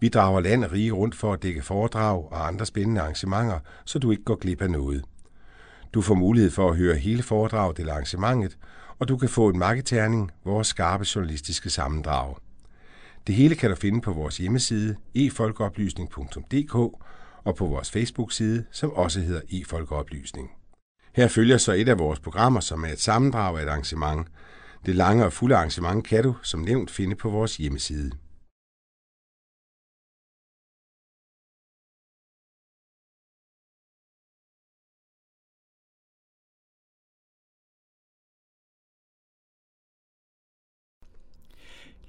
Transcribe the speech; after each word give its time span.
Vi 0.00 0.08
drager 0.08 0.40
land 0.40 0.64
og 0.64 0.72
rige 0.72 0.92
rundt 0.92 1.14
for 1.14 1.32
at 1.32 1.42
dække 1.42 1.62
foredrag 1.62 2.32
og 2.32 2.46
andre 2.46 2.66
spændende 2.66 3.00
arrangementer, 3.00 3.58
så 3.84 3.98
du 3.98 4.10
ikke 4.10 4.24
går 4.24 4.36
glip 4.36 4.62
af 4.62 4.70
noget. 4.70 5.04
Du 5.94 6.02
får 6.02 6.14
mulighed 6.14 6.50
for 6.50 6.70
at 6.70 6.76
høre 6.76 6.96
hele 6.96 7.22
foredraget 7.22 7.78
eller 7.78 7.92
arrangementet, 7.92 8.58
og 8.98 9.08
du 9.08 9.16
kan 9.16 9.28
få 9.28 9.48
en 9.48 9.58
marketerning, 9.58 10.30
vores 10.44 10.66
skarpe 10.66 11.04
journalistiske 11.14 11.70
sammendrag. 11.70 12.34
Det 13.26 13.34
hele 13.34 13.54
kan 13.54 13.70
du 13.70 13.76
finde 13.76 14.00
på 14.00 14.12
vores 14.12 14.36
hjemmeside 14.36 14.96
efolkeoplysning.dk 15.14 16.74
og 17.44 17.56
på 17.56 17.66
vores 17.66 17.90
Facebook-side, 17.90 18.64
som 18.70 18.90
også 18.90 19.20
hedder 19.20 19.40
efolkeoplysning. 19.50 20.50
Her 21.14 21.28
følger 21.28 21.58
så 21.58 21.72
et 21.72 21.88
af 21.88 21.98
vores 21.98 22.20
programmer, 22.20 22.60
som 22.60 22.84
er 22.84 22.88
et 22.88 23.00
sammendrag 23.00 23.58
af 23.58 23.62
et 23.62 23.68
arrangement. 23.68 24.28
Det 24.86 24.94
lange 24.94 25.24
og 25.24 25.32
fulde 25.32 25.56
arrangement 25.56 26.06
kan 26.06 26.22
du, 26.22 26.34
som 26.42 26.60
nævnt, 26.60 26.90
finde 26.90 27.16
på 27.16 27.30
vores 27.30 27.56
hjemmeside. 27.56 28.10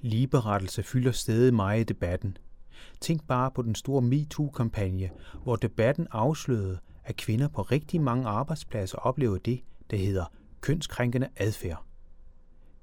Ligeberettelse 0.06 0.82
fylder 0.82 1.12
stadig 1.12 1.54
meget 1.54 1.80
i 1.80 1.84
debatten. 1.84 2.36
Tænk 3.00 3.26
bare 3.26 3.50
på 3.50 3.62
den 3.62 3.74
store 3.74 4.02
MeToo-kampagne, 4.02 5.10
hvor 5.42 5.56
debatten 5.56 6.06
afslørede, 6.10 6.78
at 7.04 7.16
kvinder 7.16 7.48
på 7.48 7.62
rigtig 7.62 8.00
mange 8.00 8.28
arbejdspladser 8.28 8.98
oplever 8.98 9.38
det, 9.38 9.60
der 9.90 9.96
hedder 9.96 10.24
kønskrænkende 10.60 11.28
adfærd. 11.36 11.84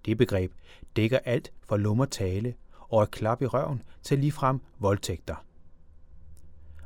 Det 0.06 0.18
begreb 0.18 0.54
dækker 0.96 1.20
alt 1.26 1.52
fra 1.68 1.78
lummertale 1.78 2.54
og 2.80 3.04
et 3.04 3.12
klap 3.12 3.42
i 3.42 3.46
røven 3.46 3.82
til 4.02 4.20
ligefrem 4.20 4.60
voldtægter. 4.80 5.36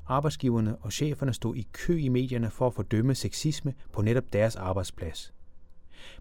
Arbejdsgiverne 0.08 0.76
og 0.76 0.92
cheferne 0.92 1.34
stod 1.34 1.56
i 1.56 1.68
kø 1.72 1.98
i 1.98 2.10
medierne 2.10 2.50
for 2.50 2.68
at 2.68 2.74
fordømme 2.74 3.16
sexisme 3.16 3.74
på 3.94 4.02
netop 4.02 4.34
deres 4.34 4.56
arbejdsplads. 4.56 5.34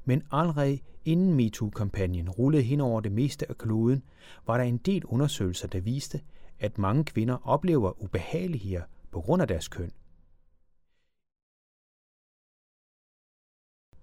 Men 0.05 0.23
allerede 0.33 0.79
inden 1.05 1.35
MeToo-kampagnen 1.35 2.31
rullede 2.31 2.63
hen 2.63 2.81
over 2.81 3.01
det 3.01 3.13
meste 3.13 3.49
af 3.49 3.59
kloden, 3.59 4.03
var 4.47 4.57
der 4.57 4.65
en 4.65 4.79
del 4.79 5.05
undersøgelser, 5.05 5.69
der 5.69 5.81
viste, 5.81 6.21
at 6.59 6.79
mange 6.79 7.05
kvinder 7.05 7.49
oplever 7.49 8.03
ubehageligheder 8.03 8.83
på 9.11 9.21
grund 9.21 9.43
af 9.43 9.49
deres 9.49 9.69
køn. 9.69 9.93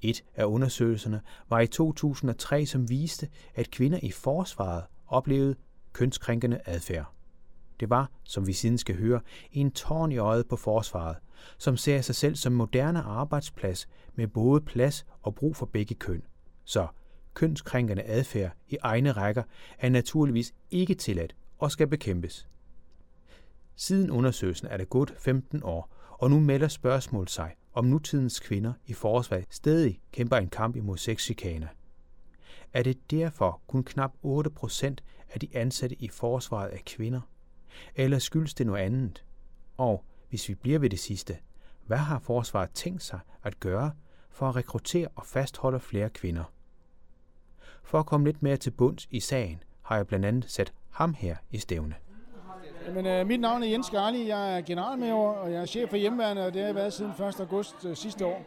Et 0.02 0.24
af 0.36 0.46
undersøgelserne 0.46 1.22
var 1.50 1.60
i 1.60 1.68
2003, 1.68 2.66
som 2.66 2.90
viste, 2.90 3.30
at 3.56 3.72
kvinder 3.72 4.00
i 4.04 4.12
forsvaret 4.12 4.84
oplevede 5.08 5.56
kønskrænkende 5.94 6.62
adfærd. 6.66 7.06
Det 7.80 7.90
var, 7.90 8.12
som 8.24 8.48
vi 8.48 8.54
siden 8.54 8.78
skal 8.78 8.96
høre, 8.96 9.22
en 9.52 9.72
tårn 9.72 10.12
i 10.12 10.18
øjet 10.18 10.48
på 10.48 10.56
forsvaret, 10.56 11.18
som 11.58 11.78
ser 11.78 12.02
sig 12.02 12.16
selv 12.16 12.36
som 12.36 12.54
moderne 12.54 13.02
arbejdsplads 13.02 13.90
med 14.16 14.28
både 14.28 14.62
plads 14.62 15.06
og 15.22 15.36
brug 15.36 15.56
for 15.56 15.66
begge 15.66 15.96
køn. 15.96 16.24
Så 16.64 16.88
kønskrænkende 17.34 18.04
adfærd 18.04 18.52
i 18.70 18.78
egne 18.82 19.12
rækker 19.12 19.44
er 19.80 19.90
naturligvis 19.90 20.54
ikke 20.72 20.96
tilladt 20.96 21.36
og 21.58 21.72
skal 21.72 21.88
bekæmpes. 21.88 22.48
Siden 23.76 24.12
undersøgelsen 24.12 24.68
er 24.68 24.78
det 24.78 24.90
gået 24.90 25.14
15 25.20 25.64
år, 25.64 25.90
og 26.10 26.30
nu 26.30 26.40
melder 26.40 26.68
spørgsmål 26.68 27.28
sig, 27.28 27.56
om 27.74 27.86
nutidens 27.86 28.40
kvinder 28.40 28.74
i 28.86 28.94
forsvaret 28.94 29.46
stadig 29.50 30.02
kæmper 30.12 30.38
en 30.38 30.50
kamp 30.50 30.76
imod 30.76 30.98
sexchikane. 30.98 31.70
Er 32.74 32.84
det 32.84 33.12
derfor 33.12 33.62
kun 33.68 33.84
knap 33.84 34.14
8 34.22 34.50
procent 34.50 35.04
af 35.30 35.40
de 35.40 35.48
ansatte 35.54 35.96
i 35.96 36.08
forsvaret 36.08 36.74
er 36.74 36.78
kvinder? 36.86 37.22
Eller 37.96 38.20
skyldes 38.20 38.54
det 38.54 38.66
noget 38.68 38.82
andet? 38.82 39.26
Og 39.78 40.04
hvis 40.34 40.50
vi 40.50 40.56
bliver 40.56 40.80
ved 40.80 40.90
det 40.90 41.00
sidste, 41.00 41.38
hvad 41.86 41.98
har 41.98 42.20
forsvaret 42.20 42.70
tænkt 42.72 43.04
sig 43.04 43.20
at 43.44 43.60
gøre 43.60 43.92
for 44.30 44.50
at 44.50 44.56
rekruttere 44.56 45.08
og 45.16 45.26
fastholde 45.26 45.80
flere 45.80 46.10
kvinder? 46.10 46.44
For 47.84 48.00
at 48.00 48.06
komme 48.06 48.26
lidt 48.26 48.44
mere 48.44 48.58
til 48.58 48.72
bunds 48.72 49.08
i 49.12 49.20
sagen, 49.20 49.64
har 49.82 49.96
jeg 49.96 50.08
blandt 50.08 50.26
andet 50.26 50.52
sat 50.52 50.74
ham 50.90 51.14
her 51.14 51.36
i 51.52 51.58
stævne. 51.58 51.96
Jamen, 52.88 53.06
øh, 53.06 53.28
mit 53.28 53.40
navn 53.40 53.64
er 53.64 53.68
Jens 53.68 53.90
Garli, 53.90 54.28
jeg 54.28 54.58
er 54.58 54.62
generalmajor, 54.62 55.32
og 55.32 55.52
jeg 55.52 55.62
er 55.62 55.66
chef 55.66 55.90
for 55.90 55.98
hjemmeværende, 55.98 56.46
og 56.46 56.54
det 56.54 56.62
har 56.62 56.68
jeg 56.68 56.76
været 56.76 56.94
siden 56.94 57.12
1. 57.12 57.40
august 57.40 57.86
øh, 57.86 57.96
sidste 57.96 58.26
år. 58.26 58.46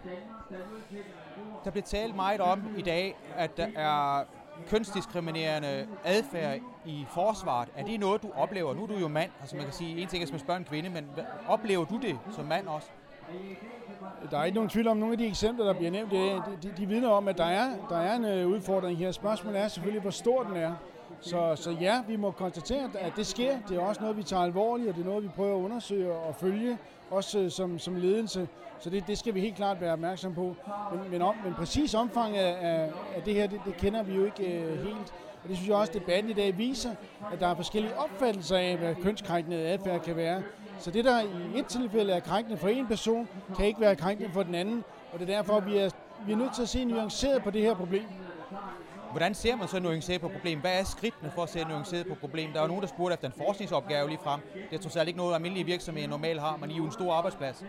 Der 1.65 1.71
bliver 1.71 1.85
talt 1.85 2.17
meget 2.17 2.41
om 2.41 2.63
i 2.79 2.83
dag, 2.83 3.17
at 3.37 3.57
der 3.57 3.69
er 3.77 4.25
kønsdiskriminerende 4.69 5.87
adfærd 6.05 6.59
i 6.85 7.07
forsvaret. 7.11 7.69
Er 7.77 7.85
det 7.85 8.01
noget, 8.01 8.23
du 8.23 8.31
oplever? 8.35 8.75
Nu 8.75 8.83
er 8.83 8.87
du 8.87 8.95
jo 8.95 9.09
mand, 9.09 9.31
altså 9.41 9.57
man 9.57 9.65
kan 9.65 9.75
sige, 9.75 10.03
en 10.03 10.09
ting 10.09 10.23
er 10.23 10.27
som 10.27 10.35
man 10.35 10.41
spørger 10.41 10.59
en 10.59 10.65
kvinde, 10.65 10.91
men 10.91 11.11
oplever 11.49 11.85
du 11.85 11.99
det 11.99 12.19
som 12.33 12.45
mand 12.45 12.69
også? 12.69 12.89
Der 14.31 14.39
er 14.39 14.45
ikke 14.45 14.55
nogen 14.55 14.71
tvivl 14.71 14.89
om, 14.89 14.97
nogle 14.97 15.13
af 15.13 15.19
de 15.19 15.27
eksempler, 15.27 15.67
der 15.67 15.73
bliver 15.73 15.91
nævnt, 15.91 16.11
de, 16.11 16.43
de, 16.63 16.73
de 16.77 16.87
vidner 16.87 17.09
om, 17.09 17.29
at 17.29 17.39
der 17.39 17.45
er, 17.45 17.71
der 17.89 17.99
er 17.99 18.17
en 18.17 18.25
øh, 18.25 18.49
udfordring 18.49 18.99
her. 18.99 19.13
Spørgsmålet 19.13 19.61
er 19.61 19.69
selvfølgelig, 19.69 20.03
hvor 20.03 20.11
stor 20.11 20.43
den 20.43 20.57
er. 20.57 20.75
Så, 21.21 21.57
så 21.57 21.71
ja, 21.71 22.03
vi 22.09 22.17
må 22.17 22.31
konstatere, 22.31 22.91
at 23.01 23.13
det 23.17 23.27
sker. 23.27 23.57
Det 23.69 23.77
er 23.77 23.81
også 23.81 24.01
noget, 24.01 24.17
vi 24.17 24.23
tager 24.23 24.43
alvorligt, 24.43 24.89
og 24.89 24.95
det 24.95 25.01
er 25.01 25.07
noget, 25.07 25.25
vi 25.25 25.29
prøver 25.29 25.59
at 25.59 25.63
undersøge 25.63 26.13
og 26.13 26.35
følge, 26.35 26.79
også 27.11 27.39
øh, 27.39 27.51
som, 27.51 27.79
som 27.79 27.97
ledelse. 27.97 28.49
Så 28.79 28.91
det, 28.91 29.07
det 29.07 29.19
skal 29.19 29.35
vi 29.35 29.41
helt 29.41 29.57
klart 29.57 29.81
være 29.81 29.93
opmærksom 29.93 30.35
på. 30.35 30.57
Men, 30.93 31.11
men, 31.11 31.23
om, 31.23 31.35
men 31.45 31.55
præcis 31.55 31.95
omfanget 31.95 32.41
af, 32.41 32.91
af 33.17 33.23
det 33.23 33.35
her, 33.35 33.47
det, 33.47 33.61
det 33.65 33.77
kender 33.77 34.03
vi 34.03 34.15
jo 34.15 34.25
ikke 34.25 34.45
øh, 34.45 34.85
helt. 34.85 35.15
Og 35.43 35.49
det 35.49 35.57
synes 35.57 35.69
jeg 35.69 35.77
også, 35.77 35.93
at 35.93 36.01
debatten 36.01 36.31
i 36.31 36.35
dag 36.35 36.59
viser, 36.59 36.91
at 37.33 37.41
der 37.41 37.47
er 37.47 37.55
forskellige 37.55 37.97
opfattelser 37.97 38.57
af, 38.57 38.77
hvad 38.77 38.95
kønskrænkende 38.95 39.57
adfærd 39.57 40.01
kan 40.01 40.17
være. 40.17 40.43
Så 40.79 40.91
det, 40.91 41.05
der 41.05 41.21
i 41.21 41.59
et 41.59 41.67
tilfælde 41.67 42.13
er 42.13 42.21
krænkende 42.21 42.59
for 42.59 42.69
en 42.69 42.87
person, 42.87 43.29
kan 43.57 43.67
ikke 43.67 43.81
være 43.81 43.97
krænkende 43.97 44.33
for 44.33 44.43
den 44.43 44.55
anden. 44.55 44.85
Og 45.13 45.19
det 45.19 45.31
er 45.31 45.37
derfor, 45.37 45.61
vi 45.61 45.79
er, 45.79 45.91
vi 46.27 46.33
er 46.33 46.37
nødt 46.37 46.55
til 46.55 46.63
at 46.63 46.69
se 46.69 46.85
nuanceret 46.85 47.43
på 47.43 47.51
det 47.51 47.63
her 47.63 47.75
problem. 47.75 48.05
Hvordan 49.11 49.35
ser 49.35 49.57
man 49.57 49.69
så 49.69 49.81
nuanceret 49.81 50.21
på 50.21 50.29
problemet? 50.29 50.61
Hvad 50.63 50.81
er 50.81 50.85
skridtene 50.85 51.31
for 51.35 51.43
at 51.43 51.49
se 51.49 51.65
nuanceret 51.65 52.07
på 52.07 52.15
problemet? 52.15 52.55
Der 52.55 52.61
er 52.61 52.65
jo 52.65 52.69
nogen, 52.69 52.83
der 52.83 52.89
spurgte 52.89 53.15
efter 53.15 53.29
en 53.29 53.35
forskningsopgave 53.47 54.09
lige 54.09 54.19
frem. 54.25 54.41
Det 54.71 54.79
er 54.79 54.83
trods 54.83 54.97
alt 54.97 55.09
ikke 55.09 55.19
noget, 55.19 55.35
almindelige 55.35 55.67
virksomheder 55.67 56.09
normalt 56.09 56.41
har, 56.41 56.57
men 56.57 56.71
I 56.71 56.73
er 56.73 56.77
jo 56.77 56.85
en 56.85 56.93
stor 56.93 57.13
arbejdsplads. 57.13 57.65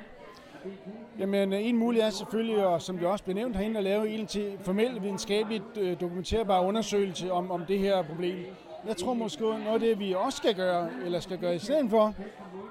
Jamen, 1.20 1.54
en 1.54 1.78
mulighed 1.78 2.08
er 2.08 2.12
selvfølgelig, 2.12 2.66
og 2.66 2.82
som 2.82 2.98
det 2.98 3.08
også 3.08 3.24
blev 3.24 3.36
nævnt 3.36 3.56
herinde, 3.56 3.78
at 3.78 3.84
lave 3.84 4.10
en 4.10 4.28
til 4.28 4.58
formelt 4.62 5.04
videnskabeligt 5.04 5.78
øh, 5.78 6.00
dokumenterbar 6.00 6.60
undersøgelse 6.60 7.32
om, 7.32 7.52
om 7.52 7.66
det 7.66 7.80
her 7.80 8.04
problem. 8.04 8.46
Jeg 8.88 8.98
tror 8.98 9.14
måske, 9.14 9.42
noget 9.44 9.68
af 9.68 9.80
det, 9.80 10.00
vi 10.00 10.14
også 10.14 10.38
skal 10.38 10.56
gøre, 10.56 10.90
eller 11.06 11.20
skal 11.20 11.38
gøre 11.38 11.56
i 11.56 11.59
stedet 11.59 11.90
for, 11.90 12.14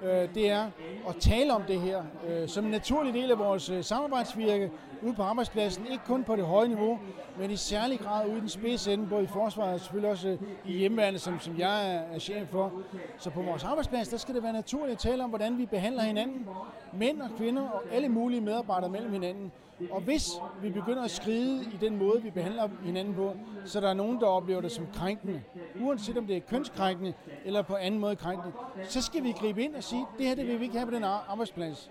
øh, 0.02 0.34
det 0.34 0.50
er 0.50 0.70
at 1.08 1.16
tale 1.20 1.54
om 1.54 1.62
det 1.62 1.80
her 1.80 2.02
øh, 2.28 2.48
som 2.48 2.64
en 2.64 2.70
naturlig 2.70 3.14
del 3.14 3.30
af 3.30 3.38
vores 3.38 3.70
øh, 3.70 3.84
samarbejdsvirke 3.84 4.70
ude 5.02 5.14
på 5.14 5.22
arbejdspladsen. 5.22 5.86
Ikke 5.86 6.04
kun 6.04 6.24
på 6.24 6.36
det 6.36 6.44
høje 6.44 6.68
niveau, 6.68 6.98
men 7.38 7.50
i 7.50 7.56
særlig 7.56 7.98
grad 7.98 8.28
ude 8.28 8.36
i 8.36 8.40
den 8.40 8.48
spidse 8.48 8.92
ende, 8.92 9.06
både 9.06 9.24
i 9.24 9.26
forsvaret 9.26 9.74
og 9.74 9.80
selvfølgelig 9.80 10.10
også 10.10 10.28
øh, 10.28 10.38
i 10.64 10.78
hjemmeværende, 10.78 11.18
som, 11.18 11.40
som 11.40 11.58
jeg 11.58 11.94
er, 11.94 12.00
er 12.00 12.18
chef 12.18 12.48
for. 12.48 12.72
Så 13.18 13.30
på 13.30 13.42
vores 13.42 13.64
arbejdsplads, 13.64 14.08
der 14.08 14.16
skal 14.16 14.34
det 14.34 14.42
være 14.42 14.52
naturligt 14.52 14.92
at 14.92 14.98
tale 14.98 15.24
om, 15.24 15.30
hvordan 15.30 15.58
vi 15.58 15.66
behandler 15.66 16.02
hinanden. 16.02 16.46
Mænd 16.92 17.22
og 17.22 17.30
kvinder 17.36 17.68
og 17.68 17.82
alle 17.92 18.08
mulige 18.08 18.40
medarbejdere 18.40 18.90
mellem 18.90 19.12
hinanden. 19.12 19.52
Og 19.90 20.00
hvis 20.00 20.30
vi 20.62 20.70
begynder 20.70 21.02
at 21.02 21.10
skride 21.10 21.64
i 21.64 21.76
den 21.80 21.96
måde, 21.96 22.22
vi 22.22 22.30
behandler 22.30 22.68
hinanden 22.84 23.14
på, 23.14 23.36
så 23.64 23.80
der 23.80 23.88
er 23.88 23.94
nogen, 23.94 24.20
der 24.20 24.26
oplever 24.26 24.60
det 24.60 24.72
som 24.72 24.86
krænkende, 24.94 25.42
uanset 25.80 26.18
om 26.18 26.26
det 26.26 26.36
er 26.36 26.40
kønskrænkende 26.40 27.12
eller 27.44 27.62
på 27.62 27.74
anden 27.74 28.00
måde 28.00 28.16
krænkende, 28.16 28.52
så 28.84 29.02
skal 29.02 29.24
vi 29.24 29.32
gribe 29.32 29.62
ind 29.64 29.74
og 29.74 29.84
sige, 29.84 30.06
det 30.18 30.26
her 30.26 30.34
det 30.34 30.46
vil 30.46 30.60
vi 30.60 30.64
ikke 30.64 30.78
have 30.78 30.90
på 30.90 30.94
den 30.94 31.04
arbejdsplads. 31.04 31.90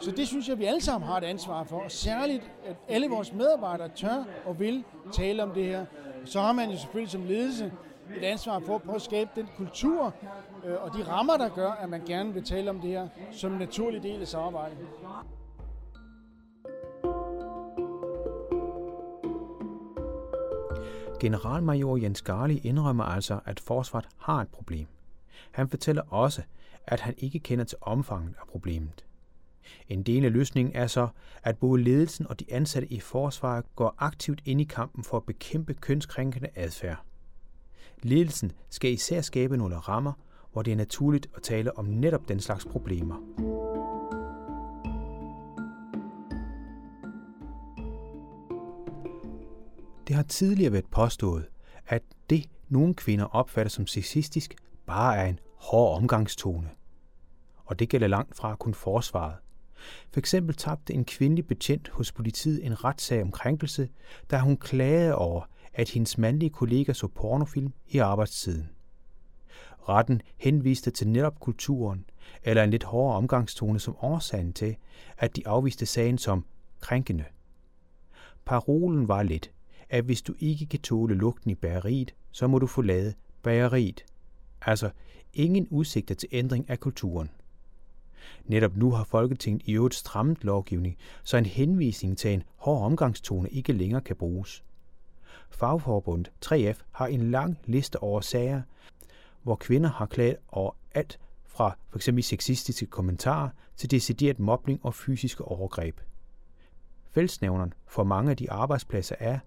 Så 0.00 0.10
det 0.10 0.28
synes 0.28 0.48
jeg, 0.48 0.58
vi 0.58 0.64
alle 0.64 0.80
sammen 0.80 1.08
har 1.08 1.18
et 1.18 1.24
ansvar 1.24 1.64
for. 1.64 1.80
Og 1.80 1.90
særligt, 1.90 2.50
at 2.66 2.76
alle 2.88 3.08
vores 3.08 3.32
medarbejdere 3.32 3.88
tør 3.88 4.24
og 4.46 4.60
vil 4.60 4.84
tale 5.12 5.42
om 5.42 5.50
det 5.50 5.64
her. 5.64 5.86
Så 6.24 6.40
har 6.40 6.52
man 6.52 6.70
jo 6.70 6.76
selvfølgelig 6.76 7.10
som 7.10 7.24
ledelse 7.24 7.72
et 8.16 8.24
ansvar 8.24 8.58
for 8.58 8.74
at 8.74 8.82
prøve 8.82 8.96
at 8.96 9.02
skabe 9.02 9.30
den 9.36 9.48
kultur 9.56 10.12
øh, 10.64 10.74
og 10.82 10.90
de 10.96 11.02
rammer, 11.08 11.36
der 11.36 11.48
gør, 11.48 11.70
at 11.70 11.88
man 11.88 12.02
gerne 12.06 12.34
vil 12.34 12.44
tale 12.44 12.70
om 12.70 12.80
det 12.80 12.90
her 12.90 13.08
som 13.32 13.52
en 13.52 13.58
naturlig 13.58 14.02
del 14.02 14.20
af 14.20 14.28
samarbejdet. 14.28 14.78
Generalmajor 21.20 21.96
Jens 21.96 22.22
Garli 22.22 22.58
indrømmer 22.58 23.04
altså, 23.04 23.40
at 23.44 23.60
forsvaret 23.60 24.08
har 24.18 24.40
et 24.40 24.48
problem. 24.48 24.86
Han 25.52 25.68
fortæller 25.68 26.02
også, 26.12 26.42
at 26.86 27.00
han 27.00 27.14
ikke 27.18 27.38
kender 27.38 27.64
til 27.64 27.78
omfanget 27.80 28.34
af 28.40 28.48
problemet. 28.48 29.04
En 29.88 30.02
del 30.02 30.24
af 30.24 30.32
løsningen 30.32 30.74
er 30.76 30.86
så, 30.86 31.08
at 31.42 31.58
både 31.58 31.82
ledelsen 31.82 32.26
og 32.26 32.40
de 32.40 32.44
ansatte 32.52 32.92
i 32.92 33.00
forsvaret 33.00 33.64
går 33.76 33.94
aktivt 33.98 34.42
ind 34.44 34.60
i 34.60 34.64
kampen 34.64 35.04
for 35.04 35.16
at 35.16 35.24
bekæmpe 35.24 35.74
kønskrænkende 35.74 36.48
adfærd. 36.54 37.02
Ledelsen 38.02 38.52
skal 38.70 38.92
især 38.92 39.20
skabe 39.20 39.56
nogle 39.56 39.76
rammer, 39.76 40.12
hvor 40.52 40.62
det 40.62 40.72
er 40.72 40.76
naturligt 40.76 41.28
at 41.36 41.42
tale 41.42 41.78
om 41.78 41.84
netop 41.84 42.28
den 42.28 42.40
slags 42.40 42.64
problemer. 42.64 43.63
Det 50.14 50.18
har 50.18 50.28
tidligere 50.28 50.72
været 50.72 50.90
påstået, 50.90 51.46
at 51.86 52.02
det, 52.30 52.48
nogle 52.68 52.94
kvinder 52.94 53.24
opfatter 53.24 53.70
som 53.70 53.86
sexistisk, 53.86 54.54
bare 54.86 55.16
er 55.16 55.26
en 55.26 55.38
hård 55.56 55.96
omgangstone. 55.96 56.70
Og 57.64 57.78
det 57.78 57.88
gælder 57.88 58.06
langt 58.06 58.36
fra 58.36 58.56
kun 58.56 58.74
forsvaret. 58.74 59.36
For 60.12 60.18
eksempel 60.20 60.54
tabte 60.54 60.94
en 60.94 61.04
kvindelig 61.04 61.46
betjent 61.46 61.88
hos 61.88 62.12
politiet 62.12 62.66
en 62.66 62.84
retssag 62.84 63.22
om 63.22 63.30
krænkelse, 63.30 63.88
da 64.30 64.38
hun 64.38 64.56
klagede 64.56 65.14
over, 65.14 65.42
at 65.72 65.88
hendes 65.88 66.18
mandlige 66.18 66.50
kollega 66.50 66.92
så 66.92 67.08
pornofilm 67.08 67.72
i 67.88 67.98
arbejdstiden. 67.98 68.68
Retten 69.88 70.22
henviste 70.36 70.90
til 70.90 71.08
netop 71.08 71.40
kulturen, 71.40 72.04
eller 72.42 72.62
en 72.62 72.70
lidt 72.70 72.84
hårdere 72.84 73.16
omgangstone 73.16 73.80
som 73.80 73.96
årsagen 74.00 74.52
til, 74.52 74.76
at 75.18 75.36
de 75.36 75.48
afviste 75.48 75.86
sagen 75.86 76.18
som 76.18 76.44
krænkende. 76.80 77.24
Parolen 78.44 79.08
var 79.08 79.22
lidt, 79.22 79.53
at 79.94 80.04
hvis 80.04 80.22
du 80.22 80.34
ikke 80.38 80.66
kan 80.66 80.80
tåle 80.80 81.14
lugten 81.14 81.50
i 81.50 81.54
bageriet, 81.54 82.14
så 82.30 82.46
må 82.46 82.58
du 82.58 82.66
forlade 82.66 83.14
bageriet. 83.42 84.04
Altså 84.62 84.90
ingen 85.34 85.68
udsigter 85.70 86.14
til 86.14 86.28
ændring 86.32 86.70
af 86.70 86.80
kulturen. 86.80 87.30
Netop 88.44 88.76
nu 88.76 88.90
har 88.90 89.04
Folketinget 89.04 89.62
i 89.66 89.72
øvrigt 89.72 89.94
strammet 89.94 90.44
lovgivning, 90.44 90.96
så 91.24 91.36
en 91.36 91.46
henvisning 91.46 92.18
til 92.18 92.32
en 92.32 92.42
hård 92.56 92.82
omgangstone 92.82 93.48
ikke 93.50 93.72
længere 93.72 94.00
kan 94.00 94.16
bruges. 94.16 94.64
Fagforbundet 95.50 96.32
3F 96.44 96.82
har 96.92 97.06
en 97.06 97.30
lang 97.30 97.58
liste 97.64 98.02
over 98.02 98.20
sager, 98.20 98.62
hvor 99.42 99.56
kvinder 99.56 99.90
har 99.90 100.06
klaget 100.06 100.36
over 100.48 100.72
alt 100.94 101.20
fra 101.44 101.76
f.eks. 101.92 102.08
sexistiske 102.26 102.86
kommentarer 102.86 103.48
til 103.76 103.90
decideret 103.90 104.38
mobning 104.38 104.80
og 104.82 104.94
fysiske 104.94 105.44
overgreb. 105.44 106.00
Fællesnævneren 107.10 107.74
for 107.86 108.04
mange 108.04 108.30
af 108.30 108.36
de 108.36 108.50
arbejdspladser 108.50 109.16
er, 109.18 109.38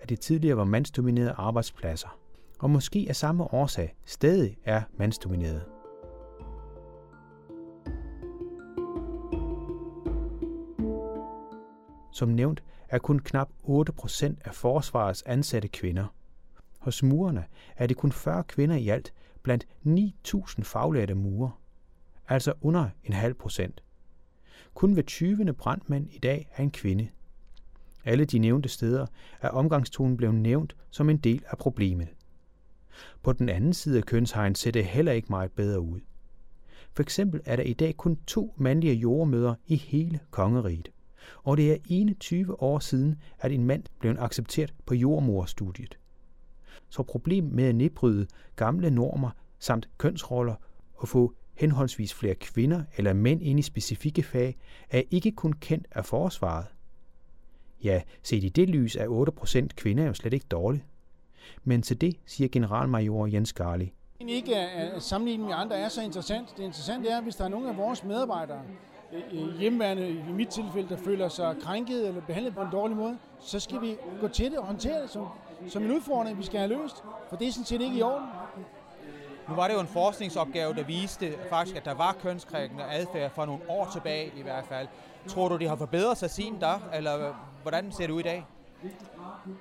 at 0.00 0.08
det 0.08 0.20
tidligere 0.20 0.56
var 0.56 0.64
mandsdominerede 0.64 1.32
arbejdspladser, 1.32 2.18
og 2.58 2.70
måske 2.70 3.06
af 3.08 3.16
samme 3.16 3.44
årsag 3.44 3.96
stadig 4.04 4.58
er 4.64 4.82
mandsdominerede. 4.96 5.64
Som 12.12 12.28
nævnt 12.28 12.62
er 12.88 12.98
kun 12.98 13.18
knap 13.18 13.48
8% 13.64 14.34
af 14.44 14.54
forsvarets 14.54 15.22
ansatte 15.22 15.68
kvinder. 15.68 16.06
Hos 16.78 17.02
murerne 17.02 17.44
er 17.76 17.86
det 17.86 17.96
kun 17.96 18.12
40 18.12 18.44
kvinder 18.44 18.76
i 18.76 18.88
alt 18.88 19.12
blandt 19.42 19.66
9.000 19.86 20.62
faglærte 20.62 21.14
murer, 21.14 21.60
altså 22.28 22.52
under 22.60 22.88
en 23.04 23.12
halv 23.12 23.34
procent. 23.34 23.82
Kun 24.74 24.92
hver 24.92 25.02
20. 25.02 25.52
brandmand 25.52 26.10
i 26.10 26.18
dag 26.18 26.48
er 26.56 26.62
en 26.62 26.70
kvinde. 26.70 27.08
Alle 28.06 28.24
de 28.24 28.38
nævnte 28.38 28.68
steder 28.68 29.06
er 29.40 29.48
omgangstonen 29.48 30.16
blevet 30.16 30.34
nævnt 30.34 30.76
som 30.90 31.10
en 31.10 31.16
del 31.16 31.42
af 31.48 31.58
problemet. 31.58 32.08
På 33.22 33.32
den 33.32 33.48
anden 33.48 33.72
side 33.72 33.98
af 33.98 34.04
kønshegn 34.04 34.54
ser 34.54 34.70
det 34.70 34.84
heller 34.84 35.12
ikke 35.12 35.28
meget 35.30 35.52
bedre 35.52 35.80
ud. 35.80 36.00
For 36.92 37.02
eksempel 37.02 37.40
er 37.44 37.56
der 37.56 37.62
i 37.62 37.72
dag 37.72 37.96
kun 37.96 38.16
to 38.26 38.54
mandlige 38.56 38.94
jordmøder 38.94 39.54
i 39.66 39.76
hele 39.76 40.20
kongeriget 40.30 40.90
og 41.44 41.56
det 41.56 41.72
er 41.72 41.76
21 41.88 42.62
år 42.62 42.78
siden, 42.78 43.20
at 43.38 43.52
en 43.52 43.64
mand 43.64 43.82
blev 44.00 44.16
accepteret 44.18 44.74
på 44.86 44.94
jordmorstudiet. 44.94 45.98
Så 46.88 47.02
problemet 47.02 47.52
med 47.52 47.64
at 47.64 47.74
nedbryde 47.74 48.26
gamle 48.56 48.90
normer 48.90 49.30
samt 49.58 49.88
kønsroller 49.98 50.54
og 50.94 51.08
få 51.08 51.34
henholdsvis 51.54 52.14
flere 52.14 52.34
kvinder 52.34 52.84
eller 52.96 53.12
mænd 53.12 53.42
ind 53.42 53.58
i 53.58 53.62
specifikke 53.62 54.22
fag, 54.22 54.56
er 54.90 55.02
ikke 55.10 55.32
kun 55.32 55.52
kendt 55.52 55.86
af 55.90 56.04
forsvaret. 56.04 56.66
Ja, 57.84 58.00
set 58.22 58.44
i 58.44 58.48
det 58.48 58.68
lys 58.68 58.96
er 58.96 59.06
8% 59.64 59.66
kvinder 59.76 60.04
jo 60.04 60.14
slet 60.14 60.32
ikke 60.32 60.46
dårligt. 60.50 60.84
Men 61.64 61.82
til 61.82 62.00
det 62.00 62.16
siger 62.26 62.48
generalmajor 62.48 63.26
Jens 63.26 63.52
Garli. 63.52 63.92
Ikke 64.20 64.56
at 64.56 65.02
sammenligne 65.02 65.44
med 65.44 65.54
andre 65.54 65.78
er 65.78 65.88
så 65.88 66.02
interessant. 66.02 66.48
Det 66.56 66.62
interessante 66.62 67.08
er, 67.08 67.20
hvis 67.20 67.36
der 67.36 67.44
er 67.44 67.48
nogle 67.48 67.68
af 67.68 67.76
vores 67.76 68.04
medarbejdere, 68.04 68.62
hjemmeværende, 69.58 70.08
i 70.08 70.32
mit 70.32 70.48
tilfælde, 70.48 70.88
der 70.88 70.96
føler 70.96 71.28
sig 71.28 71.56
krænket 71.62 72.08
eller 72.08 72.20
behandlet 72.20 72.54
på 72.54 72.60
en 72.60 72.68
dårlig 72.72 72.96
måde, 72.96 73.18
så 73.40 73.60
skal 73.60 73.80
vi 73.80 73.96
gå 74.20 74.28
til 74.28 74.50
det 74.50 74.58
og 74.58 74.66
håndtere 74.66 75.02
det 75.02 75.10
som, 75.10 75.26
som 75.68 75.82
en 75.82 75.90
udfordring, 75.90 76.38
vi 76.38 76.42
skal 76.42 76.58
have 76.60 76.68
løst. 76.82 76.96
For 77.28 77.36
det 77.36 77.48
er 77.48 77.52
sådan 77.52 77.64
set 77.64 77.80
ikke 77.80 77.96
i 77.96 78.02
orden. 78.02 78.26
Nu 79.48 79.54
var 79.54 79.68
det 79.68 79.74
jo 79.74 79.80
en 79.80 79.86
forskningsopgave, 79.86 80.74
der 80.74 80.84
viste 80.84 81.32
faktisk, 81.50 81.76
at 81.76 81.84
der 81.84 81.94
var 81.94 82.16
kønskrænkende 82.22 82.84
adfærd 82.84 83.30
for 83.30 83.46
nogle 83.46 83.62
år 83.68 83.88
tilbage 83.92 84.32
i 84.36 84.42
hvert 84.42 84.64
fald. 84.64 84.88
Tror 85.26 85.48
du, 85.48 85.56
det 85.56 85.68
har 85.68 85.76
forbedret 85.76 86.18
sig 86.18 86.30
siden 86.30 86.58
da, 86.58 86.72
eller 86.94 87.34
hvordan 87.66 87.92
ser 87.92 88.06
det 88.06 88.12
ud 88.12 88.20
i 88.20 88.22
dag? 88.22 88.46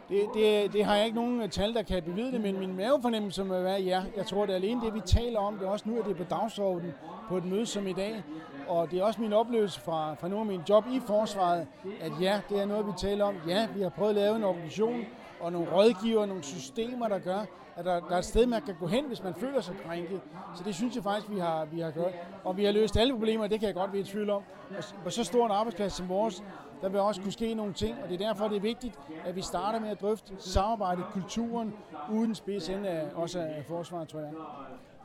Det, 0.10 0.30
det, 0.34 0.74
det 0.74 0.86
har 0.86 0.96
jeg 0.96 1.06
ikke 1.06 1.16
nogen 1.16 1.42
øh, 1.42 1.50
tal, 1.50 1.74
der 1.74 1.82
kan 1.82 2.04
bevide 2.04 2.32
det, 2.32 2.42
men 2.42 2.60
min 2.60 2.76
mavefornemmelse 2.76 3.44
må 3.44 3.60
være 3.62 3.82
ja. 3.82 4.04
Jeg 4.18 4.26
tror, 4.26 4.46
det 4.46 4.52
er 4.52 4.56
alene 4.56 4.82
det, 4.82 4.94
vi 4.94 5.00
taler 5.06 5.40
om. 5.40 5.58
Det 5.58 5.66
er 5.66 5.70
også 5.70 5.90
nu, 5.90 6.00
at 6.00 6.06
det 6.06 6.12
er 6.12 6.16
på 6.16 6.24
dagsordenen 6.24 6.94
på 7.30 7.38
et 7.38 7.46
møde 7.46 7.66
som 7.66 7.88
i 7.88 7.94
dag. 7.94 8.24
Og 8.68 8.92
det 8.92 9.00
er 9.00 9.04
også 9.04 9.22
min 9.22 9.34
oplevelse 9.34 9.82
fra, 9.82 10.14
fra 10.14 10.28
nogle 10.28 10.42
af 10.42 10.46
mine 10.46 10.64
job 10.70 10.86
i 10.92 11.00
forsvaret, 11.08 11.68
at 12.02 12.12
ja, 12.22 12.42
det 12.50 12.62
er 12.62 12.66
noget, 12.66 12.88
vi 12.88 12.92
taler 12.98 13.26
om. 13.26 13.36
Ja, 13.48 13.68
vi 13.76 13.82
har 13.82 13.90
prøvet 13.90 14.10
at 14.10 14.16
lave 14.16 14.36
en 14.36 14.44
organisation 14.44 15.06
og 15.40 15.52
nogle 15.52 15.72
rådgiver, 15.72 16.26
nogle 16.26 16.44
systemer, 16.44 17.08
der 17.08 17.20
gør, 17.20 17.46
at 17.76 17.86
der, 17.86 18.00
der 18.00 18.16
er 18.16 18.18
et 18.18 18.26
sted, 18.26 18.46
man 18.46 18.62
kan 18.62 18.76
gå 18.80 18.88
hen, 18.88 19.06
hvis 19.06 19.24
man 19.24 19.34
føler 19.36 19.62
sig 19.62 19.76
krænket. 19.86 20.22
Så 20.56 20.64
det 20.64 20.76
synes 20.76 20.96
jeg 20.96 21.04
faktisk, 21.04 21.32
vi 21.32 21.40
har, 21.40 21.66
vi 21.66 21.80
har 21.80 21.92
gjort. 21.92 22.12
Og 22.44 22.58
vi 22.58 22.66
har 22.66 22.72
løst 22.72 22.98
alle 22.98 23.14
problemer, 23.14 23.48
det 23.48 23.60
kan 23.60 23.68
jeg 23.68 23.76
godt 23.76 23.94
være 23.94 24.02
i 24.02 24.04
tvivl 24.04 24.30
om. 24.30 24.44
Og 24.78 24.84
på 25.04 25.10
så 25.10 25.24
stor 25.24 25.46
en 25.46 25.52
arbejdsplads 25.52 25.94
som 25.94 26.10
vores, 26.10 26.44
der 26.82 26.90
vil 26.90 27.00
også 27.00 27.22
kunne 27.22 27.32
ske 27.32 27.54
nogle 27.54 27.74
ting, 27.74 27.98
og 28.04 28.10
det 28.10 28.22
er 28.22 28.28
derfor, 28.28 28.48
det 28.48 28.58
er 28.58 28.62
vigtigt, 28.62 29.00
at 29.26 29.36
vi 29.36 29.42
starter 29.42 29.80
med 29.80 29.90
at 29.90 30.02
drøfte 30.02 30.34
samarbejdet, 30.40 31.06
kulturen, 31.12 31.74
uden 32.12 32.36
spids 32.36 32.70
ende 32.70 32.90
af, 32.90 33.08
også 33.16 33.40
af 33.40 33.66
forsvaret, 33.68 34.08
tror 34.08 34.20
jeg. 34.20 34.32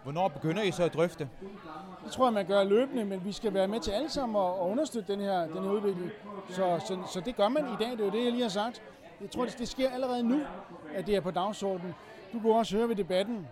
Hvornår 0.02 0.28
begynder 0.28 0.62
I 0.62 0.70
så 0.70 0.84
at 0.84 0.94
drøfte? 0.94 1.28
Det 2.04 2.12
tror 2.12 2.26
jeg, 2.26 2.32
man 2.32 2.46
gør 2.46 2.64
løbende, 2.64 3.04
men 3.04 3.24
vi 3.24 3.32
skal 3.32 3.54
være 3.54 3.68
med 3.68 3.80
til 3.80 3.90
alle 3.90 4.10
sammen 4.10 4.36
og, 4.36 4.70
understøtte 4.70 5.12
den 5.12 5.20
her, 5.20 5.46
den 5.46 5.62
her 5.62 5.70
udvikling. 5.70 6.10
Så, 6.48 6.80
så, 6.86 6.98
så 7.12 7.20
det 7.20 7.36
gør 7.36 7.48
man 7.48 7.64
i 7.64 7.84
dag, 7.84 7.90
det 7.90 8.00
er 8.00 8.04
jo 8.04 8.10
det, 8.10 8.24
jeg 8.24 8.32
lige 8.32 8.42
har 8.42 8.48
sagt. 8.48 8.82
Jeg 9.20 9.30
tror, 9.30 9.44
det, 9.44 9.58
det 9.58 9.68
sker 9.68 9.90
allerede 9.90 10.22
nu, 10.22 10.40
at 10.94 11.06
det 11.06 11.16
er 11.16 11.20
på 11.20 11.30
dagsordenen. 11.30 11.94
Du 12.32 12.40
kunne 12.40 12.54
også 12.54 12.76
høre 12.76 12.88
ved 12.88 12.96
debatten, 12.96 13.46